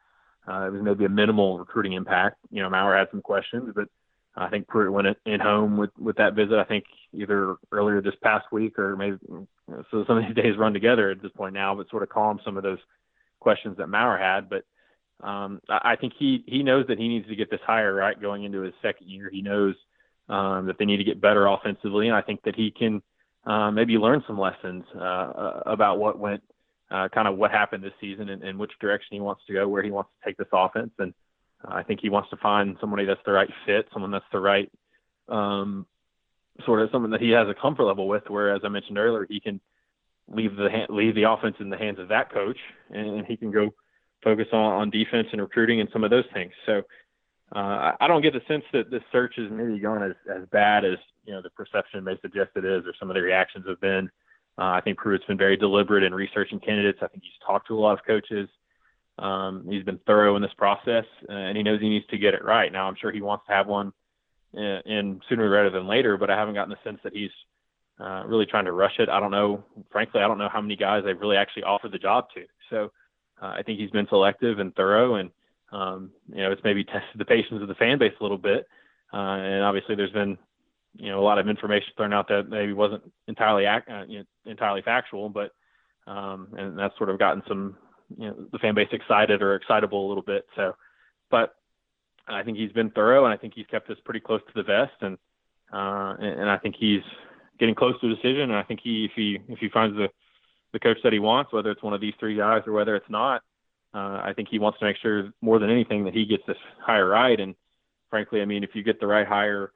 uh, 0.49 0.67
it 0.67 0.73
was 0.73 0.83
maybe 0.83 1.05
a 1.05 1.09
minimal 1.09 1.59
recruiting 1.59 1.93
impact. 1.93 2.37
You 2.51 2.63
know, 2.63 2.71
Maurer 2.71 2.99
had 2.99 3.09
some 3.11 3.23
questions, 3.23 3.73
but 3.75 3.89
I 4.37 4.49
think 4.49 4.69
Pruitt 4.69 4.93
went 4.93 5.17
in 5.27 5.41
home 5.41 5.77
with 5.77 5.91
with 5.99 6.17
that 6.17 6.35
visit. 6.35 6.59
I 6.59 6.65
think 6.65 6.85
either 7.13 7.57
earlier 7.73 8.01
this 8.01 8.15
past 8.23 8.47
week 8.53 8.79
or 8.79 8.97
maybe 8.97 9.19
so 9.91 10.05
some 10.07 10.19
of 10.19 10.25
these 10.27 10.35
days 10.43 10.57
run 10.57 10.73
together 10.73 11.11
at 11.11 11.23
this 11.23 11.33
point 11.33 11.55
now, 11.55 11.75
but 11.75 11.91
sort 11.91 12.03
of 12.03 12.09
calm 12.09 12.41
some 12.45 12.57
of 12.57 12.63
those 12.63 12.79
questions 13.41 13.77
that 13.79 13.89
Maurer 13.89 14.19
had. 14.19 14.49
But 14.49 14.65
um, 15.27 15.61
I 15.69 15.97
think 15.97 16.15
he 16.19 16.45
he 16.47 16.63
knows 16.63 16.87
that 16.89 16.99
he 16.99 17.09
needs 17.09 17.29
to 17.29 17.37
get 17.37 17.51
this 17.51 17.61
hire 17.67 17.95
right 17.95 18.21
going 18.21 18.45
into 18.45 18.63
his 18.63 18.75
second 18.81 19.09
year. 19.09 19.29
He 19.31 19.43
knows 19.43 19.75
um, 20.29 20.67
that 20.67 20.79
they 20.79 20.85
need 20.85 20.99
to 20.99 21.05
get 21.05 21.21
better 21.21 21.47
offensively, 21.47 22.07
and 22.07 22.17
I 22.17 22.23
think 22.23 22.43
that 22.45 22.55
he 22.55 22.71
can 22.71 23.03
uh, 23.47 23.71
maybe 23.71 23.99
learn 23.99 24.23
some 24.27 24.39
lessons 24.39 24.85
uh, 24.95 25.61
about 25.67 25.99
what 25.99 26.19
went, 26.19 26.43
uh, 26.91 27.09
kind 27.09 27.29
of 27.29 27.37
what 27.37 27.51
happened 27.51 27.85
this 27.85 27.93
season, 28.01 28.29
and, 28.29 28.43
and 28.43 28.59
which 28.59 28.73
direction 28.81 29.09
he 29.13 29.21
wants 29.21 29.43
to 29.47 29.53
go, 29.53 29.69
where 29.69 29.83
he 29.83 29.91
wants 29.91 30.11
to 30.11 30.29
take 30.29 30.37
this 30.37 30.49
offense, 30.53 30.91
and 30.99 31.15
uh, 31.65 31.75
I 31.75 31.83
think 31.83 32.01
he 32.01 32.09
wants 32.09 32.31
to 32.31 32.37
find 32.37 32.77
somebody 32.81 33.05
that's 33.05 33.21
the 33.25 33.33
right 33.33 33.51
fit, 33.67 33.89
someone 33.93 34.11
that's 34.11 34.25
the 34.33 34.41
right 34.41 34.71
um, 35.29 35.87
sort 36.65 36.83
of 36.83 36.91
someone 36.91 37.11
that 37.13 37.21
he 37.21 37.31
has 37.31 37.49
a 37.49 37.55
comfort 37.55 37.85
level 37.85 38.09
with. 38.09 38.29
Where, 38.29 38.55
as 38.55 38.63
I 38.65 38.69
mentioned 38.69 38.99
earlier, 38.99 39.27
he 39.29 39.41
can 39.41 39.61
leave 40.29 40.57
the 40.57 40.69
leave 40.89 41.15
the 41.15 41.31
offense 41.31 41.57
in 41.61 41.71
the 41.71 41.77
hands 41.77 41.99
of 41.99 42.09
that 42.09 42.33
coach, 42.33 42.59
and 42.91 43.27
he 43.27 43.37
can 43.37 43.51
go 43.51 43.73
focus 44.23 44.47
on, 44.53 44.73
on 44.81 44.91
defense 44.91 45.29
and 45.33 45.41
recruiting 45.41 45.81
and 45.81 45.89
some 45.93 46.05
of 46.05 46.11
those 46.11 46.27
things. 46.35 46.53
So 46.67 46.83
uh, 47.55 47.93
I 48.01 48.07
don't 48.07 48.23
get 48.23 48.35
the 48.35 48.43
sense 48.47 48.65
that 48.73 48.91
this 48.91 49.03
search 49.11 49.39
is 49.39 49.51
maybe 49.51 49.79
going 49.79 50.03
as, 50.03 50.17
as 50.35 50.47
bad 50.51 50.85
as 50.85 50.99
you 51.25 51.33
know 51.33 51.43
the 51.43 51.51
perception 51.51 52.05
may 52.05 52.19
suggest 52.21 52.51
it 52.57 52.65
is, 52.65 52.85
or 52.87 52.95
some 52.99 53.11
of 53.11 53.15
the 53.15 53.23
reactions 53.23 53.67
have 53.69 53.81
been. 53.81 54.11
Uh, 54.59 54.73
I 54.73 54.81
think 54.83 54.99
Pruitt's 54.99 55.25
been 55.25 55.39
very 55.39 55.57
deliberate 55.57 56.05
in 56.05 56.15
researching 56.15 56.61
candidates. 56.61 56.99
I 57.03 57.09
think 57.09 57.23
he's 57.23 57.33
talked 57.47 57.69
to 57.69 57.79
a 57.79 57.81
lot 57.81 57.99
of 57.99 58.05
coaches. 58.05 58.49
Um, 59.19 59.67
he's 59.69 59.85
been 59.85 60.01
thorough 60.07 60.37
in 60.37 60.43
this 60.43 60.53
process, 60.57 61.05
uh, 61.29 61.33
and 61.33 61.57
he 61.57 61.63
knows 61.63 61.81
he 61.81 61.89
needs 61.89 62.07
to 62.07 62.19
get 62.19 62.35
it 62.35 62.45
right. 62.45 62.73
Now, 62.73 62.89
I'm 62.89 62.97
sure 63.01 63.13
he 63.13 63.21
wants 63.21 63.47
to 63.47 63.53
have 63.53 63.67
one 63.67 63.93
in, 64.55 64.81
in 64.87 65.21
sooner 65.29 65.49
rather 65.49 65.71
than 65.71 65.87
later, 65.87 66.17
but 66.17 66.31
I 66.31 66.37
haven't 66.37 66.55
gotten 66.55 66.71
the 66.71 66.89
sense 66.89 67.01
that 67.05 67.15
he's 67.15 67.31
uh, 68.01 68.25
really 68.27 68.47
trying 68.47 68.65
to 68.65 68.73
rush 68.73 68.99
it. 68.99 69.09
I 69.09 69.21
don't 69.21 69.31
know, 69.31 69.63
frankly, 69.91 70.23
I 70.23 70.29
don't 70.29 70.39
know 70.39 70.49
how 70.51 70.61
many 70.61 70.77
guys 70.77 71.05
they've 71.05 71.21
really 71.21 71.37
actually 71.37 71.65
offered 71.65 71.93
the 71.93 71.99
job 71.99 72.27
to. 72.35 72.45
So 72.71 72.93
uh, 73.43 73.55
I 73.59 73.63
think 73.63 73.79
he's 73.79 73.91
been 73.91 74.09
selective 74.09 74.59
and 74.59 74.75
thorough, 74.75 75.17
and 75.17 75.31
um, 75.73 76.11
you 76.33 76.43
know, 76.43 76.51
it's 76.51 76.65
maybe 76.65 76.85
tested 76.85 77.19
the 77.19 77.25
patience 77.25 77.61
of 77.63 77.69
the 77.69 77.75
fan 77.75 77.99
base 77.99 78.15
a 78.19 78.23
little 78.23 78.39
bit. 78.39 78.67
Uh, 79.13 79.37
and 79.37 79.65
obviously, 79.65 79.95
there's 79.95 80.13
been 80.13 80.39
you 80.97 81.09
know 81.09 81.21
a 81.21 81.25
lot 81.25 81.39
of 81.39 81.49
information 81.49 81.89
thrown 81.97 82.13
out 82.13 82.29
that 82.29 82.49
maybe 82.49 82.73
wasn't 82.73 83.03
entirely 83.29 83.67
uh, 83.67 83.81
you 84.09 84.21
know, 84.21 84.25
entirely 84.47 84.83
factual, 84.83 85.29
but 85.29 85.53
um, 86.07 86.49
and 86.57 86.79
that's 86.79 86.97
sort 86.99 87.11
of 87.11 87.19
gotten 87.19 87.43
some 87.47 87.77
you 88.17 88.29
know 88.29 88.37
the 88.53 88.59
fan 88.59 88.75
base 88.75 88.89
excited 88.93 89.43
or 89.43 89.55
excitable 89.55 90.07
a 90.07 90.09
little 90.09 90.23
bit. 90.23 90.47
So, 90.57 90.75
but 91.31 91.55
I 92.27 92.43
think 92.43 92.59
he's 92.59 92.73
been 92.73 92.91
thorough, 92.91 93.25
and 93.25 93.35
I 93.35 93.37
think 93.37 93.55
he's 93.55 93.67
kept 93.67 93.91
us 93.91 93.99
pretty 94.05 94.21
close 94.21 94.41
to 94.47 94.53
the 94.55 94.63
vest, 94.63 94.95
and 95.01 95.17
uh, 95.73 96.17
and, 96.19 96.41
and 96.41 96.51
I 96.51 96.59
think 96.59 96.75
he's 96.79 97.03
getting 97.59 97.75
close 97.75 98.01
to 98.01 98.07
a 98.07 98.15
decision. 98.15 98.43
And 98.43 98.57
I 98.57 98.63
think 98.63 98.81
he, 98.83 99.05
if 99.05 99.13
he 99.15 99.39
if 99.49 99.59
he 99.59 99.69
finds 99.69 99.97
the 99.97 100.09
the 100.73 100.79
coach 100.81 100.99
that 101.03 101.13
he 101.13 101.19
wants, 101.19 101.53
whether 101.53 101.71
it's 101.71 101.83
one 101.83 101.95
of 101.95 102.01
these 102.01 102.15
three 102.21 102.37
guys 102.37 102.63
or 102.67 102.73
whether 102.73 102.95
it's 102.95 103.11
not, 103.11 103.43
uh, 103.93 104.21
I 104.23 104.33
think 104.37 104.49
he 104.49 104.61
wants 104.61 104.79
to 104.79 104.85
make 104.85 104.97
sure 104.99 105.33
more 105.41 105.59
than 105.59 105.71
anything 105.71 106.05
that 106.05 106.15
he 106.15 106.25
gets 106.25 106.45
this 106.47 106.57
hire 106.81 107.09
right. 107.09 107.39
And 107.39 107.57
frankly, 108.09 108.41
I 108.41 108.45
mean, 108.45 108.63
if 108.63 108.71
you 108.75 108.85
get 108.85 109.01
the 109.01 109.07
right 109.07 109.27
hire, 109.27 109.73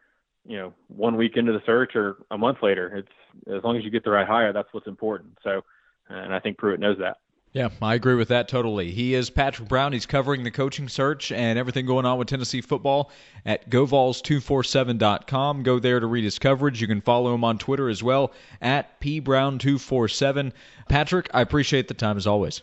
you 0.47 0.57
know, 0.57 0.73
one 0.89 1.17
week 1.17 1.37
into 1.37 1.53
the 1.53 1.63
search 1.65 1.97
or 1.97 2.17
a 2.31 2.39
month 2.39 2.59
later, 2.63 2.97
it's 2.97 3.57
as 3.57 3.65
long 3.65 3.77
as 3.77 3.85
you 3.85 3.91
get 3.91 4.05
the 4.05 4.11
right 4.11 4.27
hire, 4.27 4.53
that's 4.53 4.69
what's 4.73 4.87
important. 4.87 5.39
So, 5.43 5.63
and 6.09 6.35
I 6.35 6.41
think 6.41 6.59
Pruitt 6.59 6.81
knows 6.81 6.99
that. 6.99 7.19
Yeah, 7.55 7.69
I 7.81 7.95
agree 7.95 8.17
with 8.17 8.29
that 8.29 8.49
totally. 8.49 8.91
He 8.91 9.15
is 9.15 9.31
Patrick 9.31 9.69
Brown. 9.69 9.93
He's 9.93 10.07
covering 10.07 10.43
the 10.43 10.51
coaching 10.51 10.89
search 10.89 11.31
and 11.31 11.57
everything 11.57 11.87
going 11.87 12.05
on 12.05 12.19
with 12.19 12.27
Tennessee 12.27 12.61
football 12.61 13.13
at 13.47 13.71
govols247.com. 13.71 15.63
Go 15.63 15.79
there 15.79 16.01
to 16.01 16.07
read 16.07 16.25
his 16.25 16.41
coverage. 16.41 16.81
You 16.81 16.89
can 16.89 17.01
follow 17.01 17.33
him 17.33 17.45
on 17.45 17.59
Twitter 17.59 17.89
as 17.89 18.03
well 18.03 18.33
at 18.61 19.01
pbrown247. 19.01 20.53
Patrick, 20.89 21.31
I 21.33 21.43
appreciate 21.43 21.87
the 21.87 21.95
time 21.95 22.17
as 22.17 22.27
always. 22.27 22.63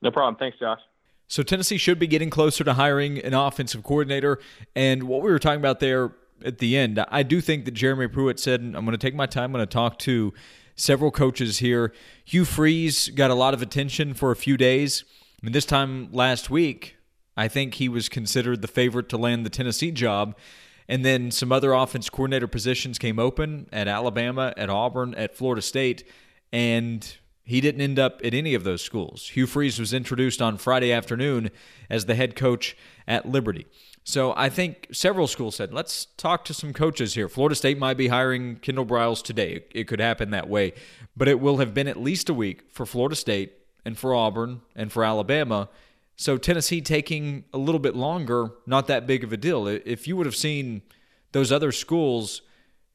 No 0.00 0.12
problem. 0.12 0.36
Thanks, 0.36 0.60
Josh. 0.60 0.80
So 1.26 1.42
Tennessee 1.42 1.78
should 1.78 1.98
be 1.98 2.06
getting 2.06 2.30
closer 2.30 2.62
to 2.62 2.74
hiring 2.74 3.18
an 3.18 3.34
offensive 3.34 3.82
coordinator. 3.82 4.38
And 4.76 5.04
what 5.04 5.22
we 5.22 5.30
were 5.32 5.40
talking 5.40 5.58
about 5.58 5.80
there 5.80 6.12
at 6.44 6.58
the 6.58 6.76
end, 6.76 7.04
I 7.08 7.22
do 7.22 7.40
think 7.40 7.64
that 7.64 7.72
Jeremy 7.72 8.08
Pruitt 8.08 8.40
said, 8.40 8.60
I'm 8.60 8.72
going 8.72 8.92
to 8.92 8.98
take 8.98 9.14
my 9.14 9.26
time, 9.26 9.44
I'm 9.44 9.52
going 9.52 9.66
to 9.66 9.72
talk 9.72 9.98
to 10.00 10.32
several 10.76 11.10
coaches 11.10 11.58
here. 11.58 11.92
Hugh 12.24 12.44
Freeze 12.44 13.08
got 13.08 13.30
a 13.30 13.34
lot 13.34 13.54
of 13.54 13.62
attention 13.62 14.14
for 14.14 14.30
a 14.30 14.36
few 14.36 14.56
days. 14.56 15.04
I 15.42 15.46
mean, 15.46 15.52
this 15.52 15.66
time 15.66 16.08
last 16.12 16.50
week, 16.50 16.96
I 17.36 17.48
think 17.48 17.74
he 17.74 17.88
was 17.88 18.08
considered 18.08 18.62
the 18.62 18.68
favorite 18.68 19.08
to 19.10 19.16
land 19.16 19.44
the 19.44 19.50
Tennessee 19.50 19.90
job. 19.90 20.36
And 20.88 21.04
then 21.04 21.30
some 21.30 21.50
other 21.50 21.72
offense 21.72 22.10
coordinator 22.10 22.46
positions 22.46 22.98
came 22.98 23.18
open 23.18 23.68
at 23.72 23.88
Alabama, 23.88 24.52
at 24.56 24.68
Auburn, 24.68 25.14
at 25.14 25.34
Florida 25.34 25.62
State, 25.62 26.06
and 26.52 27.16
he 27.42 27.60
didn't 27.60 27.80
end 27.80 27.98
up 27.98 28.20
at 28.24 28.34
any 28.34 28.54
of 28.54 28.64
those 28.64 28.82
schools. 28.82 29.28
Hugh 29.28 29.46
Freeze 29.46 29.78
was 29.78 29.92
introduced 29.92 30.42
on 30.42 30.58
Friday 30.58 30.92
afternoon 30.92 31.50
as 31.88 32.06
the 32.06 32.14
head 32.14 32.36
coach 32.36 32.76
at 33.06 33.28
Liberty. 33.28 33.66
So 34.06 34.34
I 34.36 34.50
think 34.50 34.88
several 34.92 35.26
schools 35.26 35.56
said, 35.56 35.72
let's 35.72 36.04
talk 36.18 36.44
to 36.44 36.54
some 36.54 36.74
coaches 36.74 37.14
here. 37.14 37.26
Florida 37.26 37.54
State 37.54 37.78
might 37.78 37.96
be 37.96 38.08
hiring 38.08 38.56
Kendall 38.56 38.84
Briles 38.84 39.22
today. 39.22 39.64
It 39.74 39.84
could 39.84 39.98
happen 39.98 40.30
that 40.30 40.48
way. 40.48 40.74
But 41.16 41.26
it 41.26 41.40
will 41.40 41.56
have 41.56 41.72
been 41.72 41.88
at 41.88 41.96
least 41.96 42.28
a 42.28 42.34
week 42.34 42.64
for 42.70 42.84
Florida 42.84 43.16
State 43.16 43.54
and 43.82 43.96
for 43.96 44.14
Auburn 44.14 44.60
and 44.76 44.92
for 44.92 45.04
Alabama. 45.04 45.70
So 46.16 46.36
Tennessee 46.36 46.82
taking 46.82 47.44
a 47.54 47.58
little 47.58 47.78
bit 47.78 47.96
longer, 47.96 48.50
not 48.66 48.88
that 48.88 49.06
big 49.06 49.24
of 49.24 49.32
a 49.32 49.38
deal. 49.38 49.66
If 49.66 50.06
you 50.06 50.16
would 50.16 50.26
have 50.26 50.36
seen 50.36 50.82
those 51.32 51.50
other 51.50 51.72
schools 51.72 52.42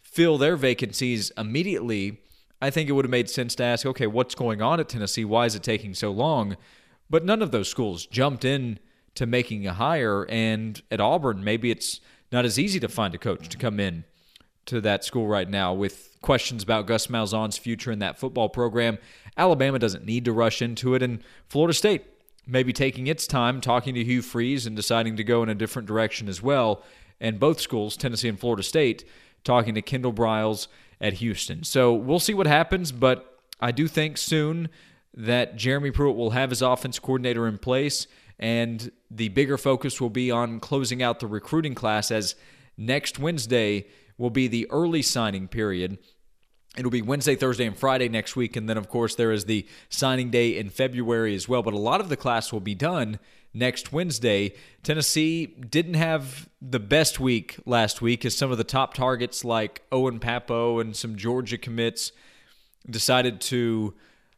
fill 0.02 0.38
their 0.38 0.56
vacancies 0.56 1.32
immediately, 1.38 2.22
I 2.62 2.70
think 2.70 2.88
it 2.88 2.94
would 2.94 3.06
have 3.06 3.12
made 3.12 3.32
sense 3.32 3.56
to 3.56 3.64
ask, 3.64 3.84
okay, 3.86 4.08
what's 4.08 4.36
going 4.36 4.62
on 4.62 4.80
at 4.80 4.90
Tennessee? 4.90 5.26
Why 5.26 5.46
is 5.46 5.56
it 5.56 5.64
taking 5.64 5.96
so 5.96 6.12
long? 6.12 6.56
But 7.10 7.26
none 7.26 7.42
of 7.42 7.52
those 7.52 7.68
schools 7.68 8.06
jumped 8.06 8.46
in 8.46 8.80
to 9.20 9.26
making 9.26 9.68
a 9.68 9.74
hire. 9.74 10.26
And 10.30 10.82
at 10.90 11.02
Auburn, 11.02 11.44
maybe 11.44 11.72
it's 11.72 12.00
not 12.32 12.46
as 12.46 12.58
easy 12.58 12.80
to 12.80 12.88
find 12.88 13.14
a 13.14 13.18
coach 13.18 13.50
to 13.50 13.58
come 13.58 13.78
in 13.78 14.06
to 14.66 14.80
that 14.80 15.04
school 15.04 15.28
right 15.28 15.50
now 15.50 15.74
with 15.74 16.16
questions 16.22 16.64
about 16.64 16.88
Gus 16.88 17.08
Malzahn's 17.08 17.58
future 17.58 17.92
in 17.92 18.00
that 18.00 18.18
football 18.18 18.48
program. 18.48 18.98
Alabama 19.36 19.78
doesn't 19.78 20.06
need 20.06 20.24
to 20.24 20.32
rush 20.32 20.62
into 20.62 20.96
it, 20.96 21.04
and 21.04 21.22
Florida 21.50 21.74
State 21.74 22.06
maybe 22.48 22.72
taking 22.72 23.08
its 23.08 23.28
time 23.28 23.60
talking 23.60 23.94
to 23.94 24.06
Hugh 24.06 24.22
Freeze 24.22 24.66
and 24.66 24.74
deciding 24.74 25.18
to 25.18 25.24
go 25.26 25.44
in 25.44 25.50
a 25.50 25.56
different 25.56 25.86
direction 25.86 26.30
as 26.30 26.42
well. 26.42 26.82
And 27.20 27.42
both 27.42 27.60
schools, 27.60 27.98
Tennessee 27.98 28.30
and 28.30 28.40
Florida 28.40 28.64
State, 28.64 29.04
talking 29.44 29.76
to 29.76 29.82
Kendall 29.82 30.14
Briles 30.14 30.68
at 31.02 31.16
Houston. 31.16 31.66
So 31.66 31.94
we'll 31.94 32.20
see 32.20 32.34
what 32.34 32.48
happens, 32.48 32.94
but 32.94 33.38
I 33.60 33.72
do 33.72 33.86
think 33.90 34.18
soon 34.18 34.70
that 35.14 35.58
Jeremy 35.58 35.92
Pruitt 35.92 36.16
will 36.16 36.30
have 36.30 36.52
his 36.52 36.62
offense 36.62 37.00
coordinator 37.00 37.48
in 37.48 37.58
place, 37.58 38.08
and 38.40 38.92
the 39.12 39.30
bigger 39.30 39.58
focus 39.58 40.00
will 40.00 40.10
be 40.10 40.32
on 40.32 40.60
closing 40.60 41.04
out 41.04 41.20
the 41.20 41.28
recruiting 41.28 41.76
class 41.76 42.10
as 42.10 42.36
next 42.78 43.20
Wednesday 43.20 43.86
will 44.18 44.30
be 44.30 44.48
the 44.48 44.70
early 44.72 45.02
signing 45.02 45.48
period. 45.48 45.98
It'll 46.78 46.92
be 46.92 47.02
Wednesday, 47.02 47.36
Thursday, 47.36 47.66
and 47.66 47.76
Friday 47.76 48.08
next 48.10 48.36
week. 48.36 48.56
And 48.56 48.70
then, 48.70 48.78
of 48.78 48.88
course, 48.88 49.16
there 49.16 49.32
is 49.32 49.46
the 49.46 49.68
signing 49.90 50.30
day 50.30 50.58
in 50.58 50.70
February 50.70 51.36
as 51.36 51.50
well. 51.50 51.64
But 51.64 51.74
a 51.74 51.80
lot 51.80 52.00
of 52.00 52.10
the 52.10 52.16
class 52.16 52.54
will 52.54 52.60
be 52.60 52.76
done 52.76 53.20
next 53.54 53.92
Wednesday. 53.92 54.54
Tennessee 54.84 55.48
didn't 55.48 55.96
have 55.96 56.48
the 56.62 56.80
best 56.80 57.20
week 57.20 57.58
last 57.66 58.02
week 58.02 58.24
as 58.24 58.38
some 58.38 58.52
of 58.52 58.58
the 58.58 58.64
top 58.64 58.94
targets 58.94 59.44
like 59.44 59.82
Owen 59.92 60.20
Pappoe 60.20 60.80
and 60.80 60.96
some 60.96 61.16
Georgia 61.16 61.58
commits 61.58 62.12
decided 62.90 63.42
to 63.42 63.96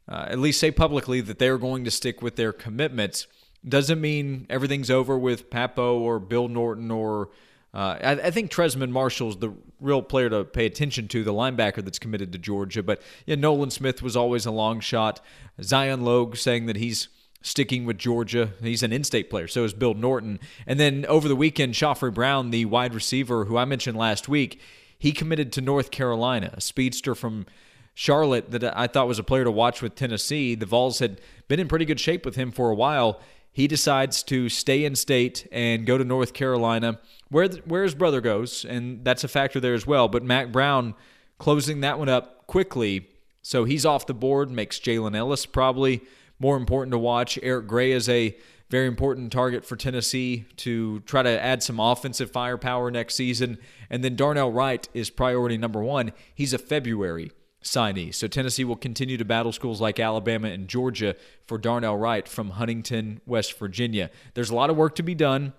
uh, 0.07 0.25
at 0.29 0.39
least 0.39 0.59
say 0.59 0.71
publicly 0.71 1.21
that 1.21 1.37
they're 1.37 1.57
going 1.57 1.83
to 1.83 1.91
stick 1.91 2.21
with 2.21 2.37
their 2.37 2.53
commitments. 2.53 3.27
Doesn't 3.67 4.01
mean 4.01 4.47
everything's 4.49 4.89
over 4.89 5.17
with 5.17 5.49
Pappoe 5.49 5.99
or 5.99 6.19
Bill 6.19 6.47
Norton 6.47 6.89
or 6.89 7.29
uh, 7.73 7.97
I, 8.03 8.11
I, 8.11 8.31
think 8.31 8.51
Trezmen 8.51 8.89
Marshall's 8.89 9.37
the 9.37 9.53
real 9.79 10.01
player 10.01 10.29
to 10.29 10.43
pay 10.43 10.65
attention 10.65 11.07
to, 11.09 11.23
the 11.23 11.33
linebacker 11.33 11.83
that's 11.83 11.99
committed 11.99 12.33
to 12.33 12.37
Georgia. 12.37 12.83
But 12.83 13.01
yeah, 13.25 13.35
Nolan 13.35 13.71
Smith 13.71 14.01
was 14.01 14.17
always 14.17 14.45
a 14.45 14.51
long 14.51 14.81
shot. 14.81 15.21
Zion 15.61 16.03
Logue 16.03 16.35
saying 16.35 16.65
that 16.65 16.75
he's 16.75 17.07
sticking 17.41 17.85
with 17.85 17.97
Georgia. 17.97 18.51
He's 18.61 18.83
an 18.83 18.91
in-state 18.91 19.29
player. 19.29 19.47
So 19.47 19.63
is 19.63 19.73
Bill 19.73 19.93
Norton. 19.93 20.39
And 20.67 20.79
then 20.79 21.05
over 21.07 21.29
the 21.29 21.35
weekend, 21.35 21.73
Khafre 21.73 22.13
Brown, 22.13 22.51
the 22.51 22.65
wide 22.65 22.93
receiver 22.93 23.45
who 23.45 23.57
I 23.57 23.63
mentioned 23.63 23.97
last 23.97 24.27
week, 24.27 24.59
he 24.99 25.13
committed 25.13 25.53
to 25.53 25.61
North 25.61 25.91
Carolina, 25.91 26.51
a 26.53 26.61
speedster 26.61 27.15
from 27.15 27.45
Charlotte 27.93 28.51
that 28.51 28.77
I 28.77 28.87
thought 28.87 29.07
was 29.07 29.17
a 29.17 29.23
player 29.23 29.45
to 29.45 29.51
watch 29.51 29.81
with 29.81 29.95
Tennessee. 29.95 30.55
The 30.55 30.65
Vols 30.65 30.99
had 30.99 31.21
been 31.47 31.59
in 31.59 31.67
pretty 31.67 31.85
good 31.85 31.99
shape 31.99 32.25
with 32.25 32.35
him 32.35 32.51
for 32.51 32.69
a 32.69 32.75
while. 32.75 33.21
He 33.51 33.67
decides 33.67 34.23
to 34.23 34.47
stay 34.47 34.85
in 34.85 34.95
state 34.95 35.47
and 35.51 35.85
go 35.85 35.97
to 35.97 36.03
North 36.03 36.33
Carolina, 36.33 36.99
where 37.29 37.49
where 37.65 37.83
his 37.83 37.95
brother 37.95 38.21
goes, 38.21 38.65
and 38.65 39.03
that's 39.03 39.23
a 39.23 39.27
factor 39.27 39.59
there 39.59 39.73
as 39.73 39.85
well. 39.85 40.07
But 40.07 40.23
Mack 40.23 40.51
Brown 40.51 40.95
closing 41.37 41.81
that 41.81 41.99
one 41.99 42.09
up 42.09 42.47
quickly, 42.47 43.09
so 43.41 43.65
he's 43.65 43.85
off 43.85 44.05
the 44.05 44.13
board. 44.13 44.51
Makes 44.51 44.79
Jalen 44.79 45.15
Ellis 45.15 45.45
probably 45.45 46.01
more 46.39 46.55
important 46.55 46.91
to 46.91 46.97
watch. 46.97 47.37
Eric 47.43 47.67
Gray 47.67 47.91
is 47.91 48.07
a 48.07 48.37
very 48.69 48.87
important 48.87 49.33
target 49.33 49.65
for 49.65 49.75
Tennessee 49.75 50.45
to 50.55 51.01
try 51.01 51.21
to 51.21 51.43
add 51.43 51.61
some 51.61 51.77
offensive 51.77 52.31
firepower 52.31 52.89
next 52.89 53.15
season. 53.15 53.57
And 53.89 54.01
then 54.01 54.15
Darnell 54.15 54.51
Wright 54.51 54.87
is 54.93 55.09
priority 55.09 55.57
number 55.57 55.83
one. 55.83 56.13
He's 56.33 56.53
a 56.53 56.57
February 56.57 57.31
signee. 57.63 58.13
So 58.13 58.27
Tennessee 58.27 58.63
will 58.63 58.75
continue 58.75 59.17
to 59.17 59.25
battle 59.25 59.51
schools 59.51 59.81
like 59.81 59.99
Alabama 59.99 60.49
and 60.49 60.67
Georgia 60.67 61.15
for 61.45 61.57
Darnell 61.57 61.97
Wright 61.97 62.27
from 62.27 62.51
Huntington, 62.51 63.21
West 63.25 63.57
Virginia. 63.57 64.09
There's 64.33 64.49
a 64.49 64.55
lot 64.55 64.69
of 64.69 64.77
work 64.77 64.95
to 64.95 65.03
be 65.03 65.15
done. 65.15 65.53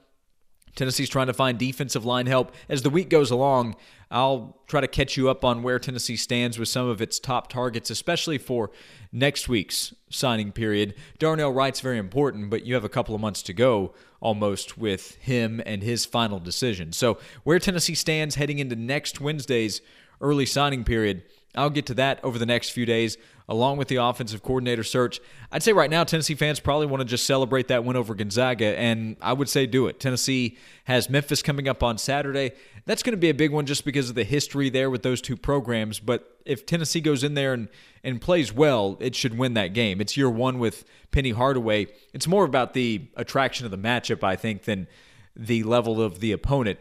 Tennessee's 0.74 1.10
trying 1.10 1.26
to 1.26 1.34
find 1.34 1.58
defensive 1.58 2.04
line 2.04 2.26
help. 2.26 2.54
As 2.68 2.82
the 2.82 2.90
week 2.90 3.10
goes 3.10 3.30
along, 3.30 3.76
I'll 4.10 4.58
try 4.66 4.80
to 4.80 4.88
catch 4.88 5.16
you 5.16 5.28
up 5.28 5.44
on 5.44 5.62
where 5.62 5.78
Tennessee 5.78 6.16
stands 6.16 6.58
with 6.58 6.68
some 6.68 6.88
of 6.88 7.02
its 7.02 7.18
top 7.18 7.48
targets, 7.48 7.90
especially 7.90 8.38
for 8.38 8.70
next 9.10 9.48
week's 9.48 9.94
signing 10.10 10.50
period. 10.50 10.94
Darnell 11.18 11.52
Wright's 11.52 11.80
very 11.80 11.98
important, 11.98 12.48
but 12.48 12.64
you 12.64 12.74
have 12.74 12.84
a 12.84 12.88
couple 12.88 13.14
of 13.14 13.20
months 13.20 13.42
to 13.42 13.52
go 13.52 13.94
almost 14.20 14.78
with 14.78 15.16
him 15.16 15.60
and 15.66 15.82
his 15.82 16.06
final 16.06 16.38
decision. 16.38 16.92
So, 16.92 17.18
where 17.44 17.58
Tennessee 17.58 17.94
stands 17.94 18.36
heading 18.36 18.58
into 18.58 18.76
next 18.76 19.20
Wednesday's 19.20 19.82
early 20.20 20.46
signing 20.46 20.84
period, 20.84 21.22
I'll 21.54 21.70
get 21.70 21.86
to 21.86 21.94
that 21.94 22.18
over 22.24 22.38
the 22.38 22.46
next 22.46 22.70
few 22.70 22.86
days, 22.86 23.18
along 23.48 23.76
with 23.76 23.88
the 23.88 23.96
offensive 23.96 24.42
coordinator 24.42 24.82
search. 24.82 25.20
I'd 25.50 25.62
say 25.62 25.72
right 25.72 25.90
now, 25.90 26.02
Tennessee 26.04 26.34
fans 26.34 26.60
probably 26.60 26.86
want 26.86 27.02
to 27.02 27.04
just 27.04 27.26
celebrate 27.26 27.68
that 27.68 27.84
win 27.84 27.96
over 27.96 28.14
Gonzaga, 28.14 28.78
and 28.78 29.16
I 29.20 29.34
would 29.34 29.48
say 29.48 29.66
do 29.66 29.86
it. 29.86 30.00
Tennessee 30.00 30.56
has 30.84 31.10
Memphis 31.10 31.42
coming 31.42 31.68
up 31.68 31.82
on 31.82 31.98
Saturday. 31.98 32.52
That's 32.86 33.02
going 33.02 33.12
to 33.12 33.18
be 33.18 33.28
a 33.28 33.34
big 33.34 33.52
one 33.52 33.66
just 33.66 33.84
because 33.84 34.08
of 34.08 34.14
the 34.14 34.24
history 34.24 34.70
there 34.70 34.88
with 34.88 35.02
those 35.02 35.20
two 35.20 35.36
programs. 35.36 36.00
But 36.00 36.38
if 36.46 36.64
Tennessee 36.64 37.00
goes 37.00 37.22
in 37.22 37.34
there 37.34 37.52
and, 37.52 37.68
and 38.02 38.20
plays 38.20 38.52
well, 38.52 38.96
it 39.00 39.14
should 39.14 39.36
win 39.36 39.54
that 39.54 39.74
game. 39.74 40.00
It's 40.00 40.16
year 40.16 40.30
one 40.30 40.58
with 40.58 40.84
Penny 41.10 41.30
Hardaway. 41.30 41.88
It's 42.14 42.26
more 42.26 42.44
about 42.44 42.72
the 42.72 43.08
attraction 43.16 43.66
of 43.66 43.70
the 43.70 43.78
matchup, 43.78 44.24
I 44.24 44.36
think, 44.36 44.64
than 44.64 44.88
the 45.36 45.62
level 45.64 46.00
of 46.00 46.20
the 46.20 46.32
opponent. 46.32 46.78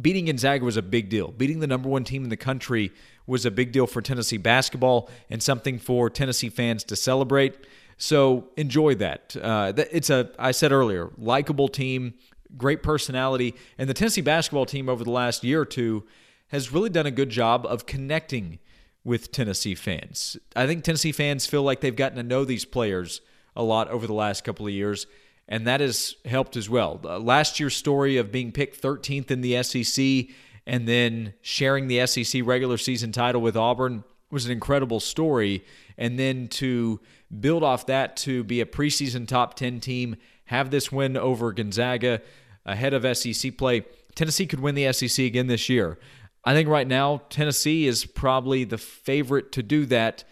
Beating 0.00 0.26
Gonzaga 0.26 0.64
was 0.64 0.78
a 0.78 0.82
big 0.82 1.10
deal. 1.10 1.28
Beating 1.28 1.60
the 1.60 1.66
number 1.66 1.88
one 1.88 2.04
team 2.04 2.24
in 2.24 2.30
the 2.30 2.36
country 2.36 2.92
was 3.26 3.46
a 3.46 3.50
big 3.50 3.72
deal 3.72 3.86
for 3.86 4.02
Tennessee 4.02 4.36
basketball 4.36 5.10
and 5.30 5.42
something 5.42 5.78
for 5.78 6.10
Tennessee 6.10 6.48
fans 6.48 6.84
to 6.84 6.96
celebrate. 6.96 7.54
So 7.96 8.48
enjoy 8.56 8.96
that. 8.96 9.36
Uh, 9.40 9.72
it's 9.76 10.10
a, 10.10 10.30
I 10.38 10.50
said 10.50 10.72
earlier, 10.72 11.10
likable 11.16 11.68
team, 11.68 12.14
great 12.56 12.82
personality, 12.82 13.54
and 13.78 13.88
the 13.88 13.94
Tennessee 13.94 14.20
basketball 14.20 14.66
team 14.66 14.88
over 14.88 15.04
the 15.04 15.10
last 15.10 15.44
year 15.44 15.60
or 15.60 15.64
two 15.64 16.04
has 16.48 16.72
really 16.72 16.90
done 16.90 17.06
a 17.06 17.10
good 17.10 17.30
job 17.30 17.64
of 17.66 17.86
connecting 17.86 18.58
with 19.04 19.32
Tennessee 19.32 19.74
fans. 19.74 20.36
I 20.54 20.66
think 20.66 20.84
Tennessee 20.84 21.12
fans 21.12 21.46
feel 21.46 21.62
like 21.62 21.80
they've 21.80 21.94
gotten 21.94 22.16
to 22.16 22.22
know 22.22 22.44
these 22.44 22.64
players 22.64 23.20
a 23.56 23.62
lot 23.62 23.88
over 23.88 24.06
the 24.06 24.14
last 24.14 24.44
couple 24.44 24.66
of 24.66 24.72
years, 24.72 25.06
and 25.48 25.66
that 25.66 25.80
has 25.80 26.16
helped 26.24 26.56
as 26.56 26.68
well. 26.70 27.00
Uh, 27.04 27.18
last 27.18 27.58
year's 27.58 27.76
story 27.76 28.16
of 28.16 28.30
being 28.30 28.52
picked 28.52 28.80
13th 28.80 29.30
in 29.30 29.40
the 29.40 29.62
SEC 29.62 30.34
and 30.66 30.86
then 30.86 31.34
sharing 31.40 31.88
the 31.88 32.06
SEC 32.06 32.42
regular 32.44 32.76
season 32.76 33.12
title 33.12 33.40
with 33.40 33.56
Auburn 33.56 34.04
was 34.30 34.46
an 34.46 34.52
incredible 34.52 35.00
story. 35.00 35.64
And 35.98 36.18
then 36.18 36.48
to 36.48 37.00
build 37.40 37.62
off 37.62 37.86
that 37.86 38.16
to 38.18 38.44
be 38.44 38.60
a 38.60 38.66
preseason 38.66 39.26
top 39.26 39.54
10 39.54 39.80
team, 39.80 40.16
have 40.46 40.70
this 40.70 40.90
win 40.90 41.16
over 41.16 41.52
Gonzaga 41.52 42.20
ahead 42.64 42.94
of 42.94 43.16
SEC 43.16 43.56
play. 43.56 43.84
Tennessee 44.14 44.46
could 44.46 44.60
win 44.60 44.74
the 44.74 44.92
SEC 44.92 45.24
again 45.24 45.46
this 45.46 45.68
year. 45.68 45.98
I 46.44 46.54
think 46.54 46.68
right 46.68 46.86
now, 46.86 47.22
Tennessee 47.28 47.86
is 47.86 48.04
probably 48.04 48.64
the 48.64 48.78
favorite 48.78 49.52
to 49.52 49.62
do 49.62 49.86
that 49.86 50.24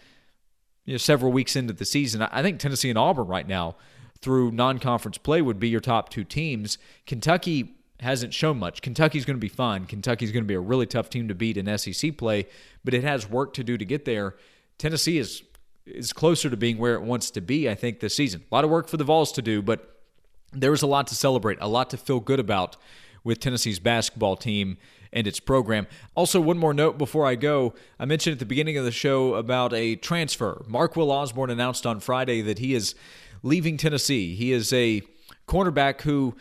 you 0.85 0.93
know, 0.93 0.97
several 0.97 1.31
weeks 1.31 1.55
into 1.55 1.73
the 1.73 1.85
season. 1.85 2.21
I 2.21 2.41
think 2.41 2.59
Tennessee 2.59 2.89
and 2.89 2.97
Auburn 2.97 3.27
right 3.27 3.47
now, 3.47 3.75
through 4.21 4.51
non 4.51 4.79
conference 4.79 5.17
play, 5.17 5.41
would 5.41 5.59
be 5.59 5.69
your 5.69 5.79
top 5.79 6.09
two 6.09 6.23
teams. 6.23 6.77
Kentucky 7.05 7.75
hasn't 8.01 8.33
shown 8.33 8.57
much. 8.57 8.81
Kentucky's 8.81 9.25
going 9.25 9.37
to 9.37 9.41
be 9.41 9.47
fine. 9.47 9.85
Kentucky's 9.85 10.31
going 10.31 10.43
to 10.43 10.47
be 10.47 10.55
a 10.55 10.59
really 10.59 10.87
tough 10.87 11.09
team 11.09 11.27
to 11.27 11.35
beat 11.35 11.55
in 11.55 11.77
SEC 11.77 12.17
play, 12.17 12.47
but 12.83 12.93
it 12.93 13.03
has 13.03 13.29
work 13.29 13.53
to 13.53 13.63
do 13.63 13.77
to 13.77 13.85
get 13.85 14.05
there. 14.05 14.35
Tennessee 14.77 15.17
is 15.17 15.43
is 15.85 16.13
closer 16.13 16.49
to 16.49 16.57
being 16.57 16.77
where 16.77 16.93
it 16.93 17.01
wants 17.01 17.31
to 17.31 17.41
be, 17.41 17.67
I 17.69 17.75
think, 17.75 17.99
this 17.99 18.15
season. 18.15 18.43
A 18.51 18.55
lot 18.55 18.63
of 18.63 18.69
work 18.69 18.87
for 18.87 18.97
the 18.97 19.03
Vols 19.03 19.31
to 19.33 19.41
do, 19.41 19.61
but 19.61 19.99
there 20.53 20.71
was 20.71 20.83
a 20.83 20.87
lot 20.87 21.07
to 21.07 21.15
celebrate, 21.15 21.57
a 21.59 21.67
lot 21.67 21.89
to 21.89 21.97
feel 21.97 22.19
good 22.19 22.39
about 22.39 22.77
with 23.23 23.39
Tennessee's 23.39 23.79
basketball 23.79 24.35
team 24.35 24.77
and 25.13 25.27
its 25.27 25.39
program. 25.39 25.87
Also, 26.15 26.39
one 26.39 26.57
more 26.57 26.73
note 26.73 26.97
before 26.97 27.25
I 27.25 27.35
go. 27.35 27.73
I 27.99 28.05
mentioned 28.05 28.33
at 28.33 28.39
the 28.39 28.45
beginning 28.45 28.77
of 28.77 28.85
the 28.85 28.91
show 28.91 29.35
about 29.35 29.73
a 29.73 29.95
transfer. 29.95 30.63
Marquill 30.69 31.11
Osborne 31.11 31.49
announced 31.49 31.85
on 31.85 31.99
Friday 31.99 32.41
that 32.41 32.59
he 32.59 32.73
is 32.73 32.95
leaving 33.43 33.77
Tennessee. 33.77 34.35
He 34.35 34.51
is 34.51 34.71
a 34.71 35.01
cornerback 35.47 36.01
who 36.01 36.35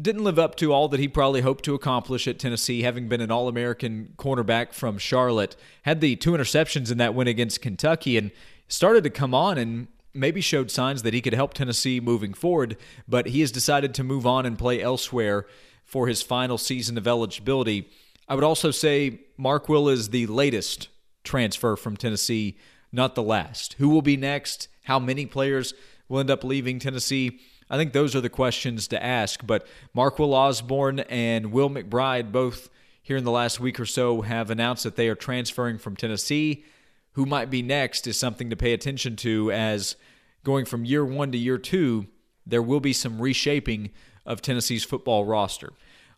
didn't 0.00 0.24
live 0.24 0.38
up 0.38 0.56
to 0.56 0.72
all 0.72 0.88
that 0.88 1.00
he 1.00 1.08
probably 1.08 1.40
hoped 1.40 1.64
to 1.64 1.74
accomplish 1.74 2.26
at 2.26 2.38
Tennessee, 2.38 2.82
having 2.82 3.08
been 3.08 3.20
an 3.20 3.30
All 3.30 3.48
American 3.48 4.14
cornerback 4.16 4.72
from 4.72 4.98
Charlotte. 4.98 5.56
Had 5.82 6.00
the 6.00 6.16
two 6.16 6.32
interceptions 6.32 6.90
in 6.90 6.98
that 6.98 7.14
win 7.14 7.28
against 7.28 7.62
Kentucky 7.62 8.16
and 8.16 8.30
started 8.68 9.04
to 9.04 9.10
come 9.10 9.34
on 9.34 9.58
and 9.58 9.86
maybe 10.12 10.40
showed 10.40 10.70
signs 10.70 11.02
that 11.02 11.14
he 11.14 11.20
could 11.20 11.34
help 11.34 11.54
Tennessee 11.54 12.00
moving 12.00 12.34
forward, 12.34 12.76
but 13.06 13.26
he 13.26 13.40
has 13.40 13.52
decided 13.52 13.94
to 13.94 14.04
move 14.04 14.26
on 14.26 14.46
and 14.46 14.58
play 14.58 14.80
elsewhere 14.80 15.46
for 15.84 16.06
his 16.06 16.22
final 16.22 16.56
season 16.56 16.96
of 16.96 17.06
eligibility. 17.06 17.88
I 18.28 18.34
would 18.34 18.44
also 18.44 18.70
say 18.70 19.20
Marquill 19.38 19.92
is 19.92 20.10
the 20.10 20.26
latest 20.26 20.88
transfer 21.24 21.76
from 21.76 21.96
Tennessee, 21.96 22.56
not 22.92 23.14
the 23.14 23.22
last. 23.22 23.74
Who 23.74 23.88
will 23.88 24.02
be 24.02 24.16
next? 24.16 24.68
How 24.84 24.98
many 24.98 25.26
players 25.26 25.74
will 26.08 26.20
end 26.20 26.30
up 26.30 26.44
leaving 26.44 26.78
Tennessee? 26.78 27.40
I 27.74 27.76
think 27.76 27.92
those 27.92 28.14
are 28.14 28.20
the 28.20 28.28
questions 28.28 28.86
to 28.86 29.04
ask. 29.04 29.44
But 29.44 29.66
Marquill 29.96 30.32
Osborne 30.32 31.00
and 31.00 31.50
Will 31.50 31.68
McBride 31.68 32.30
both 32.30 32.70
here 33.02 33.16
in 33.16 33.24
the 33.24 33.32
last 33.32 33.58
week 33.58 33.80
or 33.80 33.84
so 33.84 34.20
have 34.20 34.48
announced 34.48 34.84
that 34.84 34.94
they 34.94 35.08
are 35.08 35.16
transferring 35.16 35.78
from 35.78 35.96
Tennessee. 35.96 36.64
Who 37.14 37.26
might 37.26 37.50
be 37.50 37.62
next 37.62 38.06
is 38.06 38.16
something 38.16 38.48
to 38.50 38.54
pay 38.54 38.74
attention 38.74 39.16
to 39.16 39.50
as 39.50 39.96
going 40.44 40.66
from 40.66 40.84
year 40.84 41.04
one 41.04 41.32
to 41.32 41.38
year 41.38 41.58
two, 41.58 42.06
there 42.46 42.62
will 42.62 42.78
be 42.78 42.92
some 42.92 43.20
reshaping 43.20 43.90
of 44.24 44.40
Tennessee's 44.40 44.84
football 44.84 45.24
roster. 45.24 45.72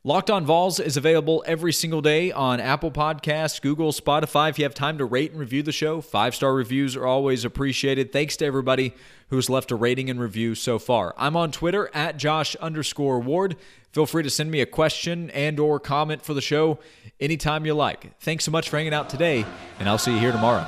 Locked 0.06 0.30
on 0.30 0.46
Vols 0.46 0.78
is 0.78 0.96
available 0.96 1.42
every 1.48 1.72
single 1.72 2.00
day 2.00 2.30
on 2.30 2.60
Apple 2.60 2.92
Podcasts, 2.92 3.60
Google, 3.60 3.90
Spotify. 3.90 4.50
If 4.50 4.56
you 4.56 4.64
have 4.64 4.72
time 4.72 4.98
to 4.98 5.04
rate 5.04 5.32
and 5.32 5.40
review 5.40 5.64
the 5.64 5.72
show, 5.72 6.00
five 6.00 6.32
star 6.32 6.54
reviews 6.54 6.94
are 6.94 7.04
always 7.04 7.44
appreciated. 7.44 8.12
Thanks 8.12 8.36
to 8.36 8.46
everybody 8.46 8.94
who's 9.30 9.50
left 9.50 9.72
a 9.72 9.74
rating 9.74 10.08
and 10.08 10.20
review 10.20 10.54
so 10.54 10.78
far. 10.78 11.12
I'm 11.18 11.36
on 11.36 11.50
Twitter 11.50 11.90
at 11.92 12.18
Josh 12.18 12.54
underscore 12.54 13.18
Ward. 13.18 13.56
Feel 13.90 14.06
free 14.06 14.22
to 14.22 14.30
send 14.30 14.48
me 14.52 14.60
a 14.60 14.66
question 14.66 15.28
and 15.30 15.58
or 15.58 15.80
comment 15.80 16.22
for 16.22 16.34
the 16.34 16.40
show 16.40 16.78
anytime 17.18 17.66
you 17.66 17.74
like. 17.74 18.16
Thanks 18.20 18.44
so 18.44 18.52
much 18.52 18.70
for 18.70 18.76
hanging 18.76 18.94
out 18.94 19.10
today, 19.10 19.44
and 19.80 19.88
I'll 19.88 19.98
see 19.98 20.12
you 20.12 20.20
here 20.20 20.30
tomorrow. 20.30 20.64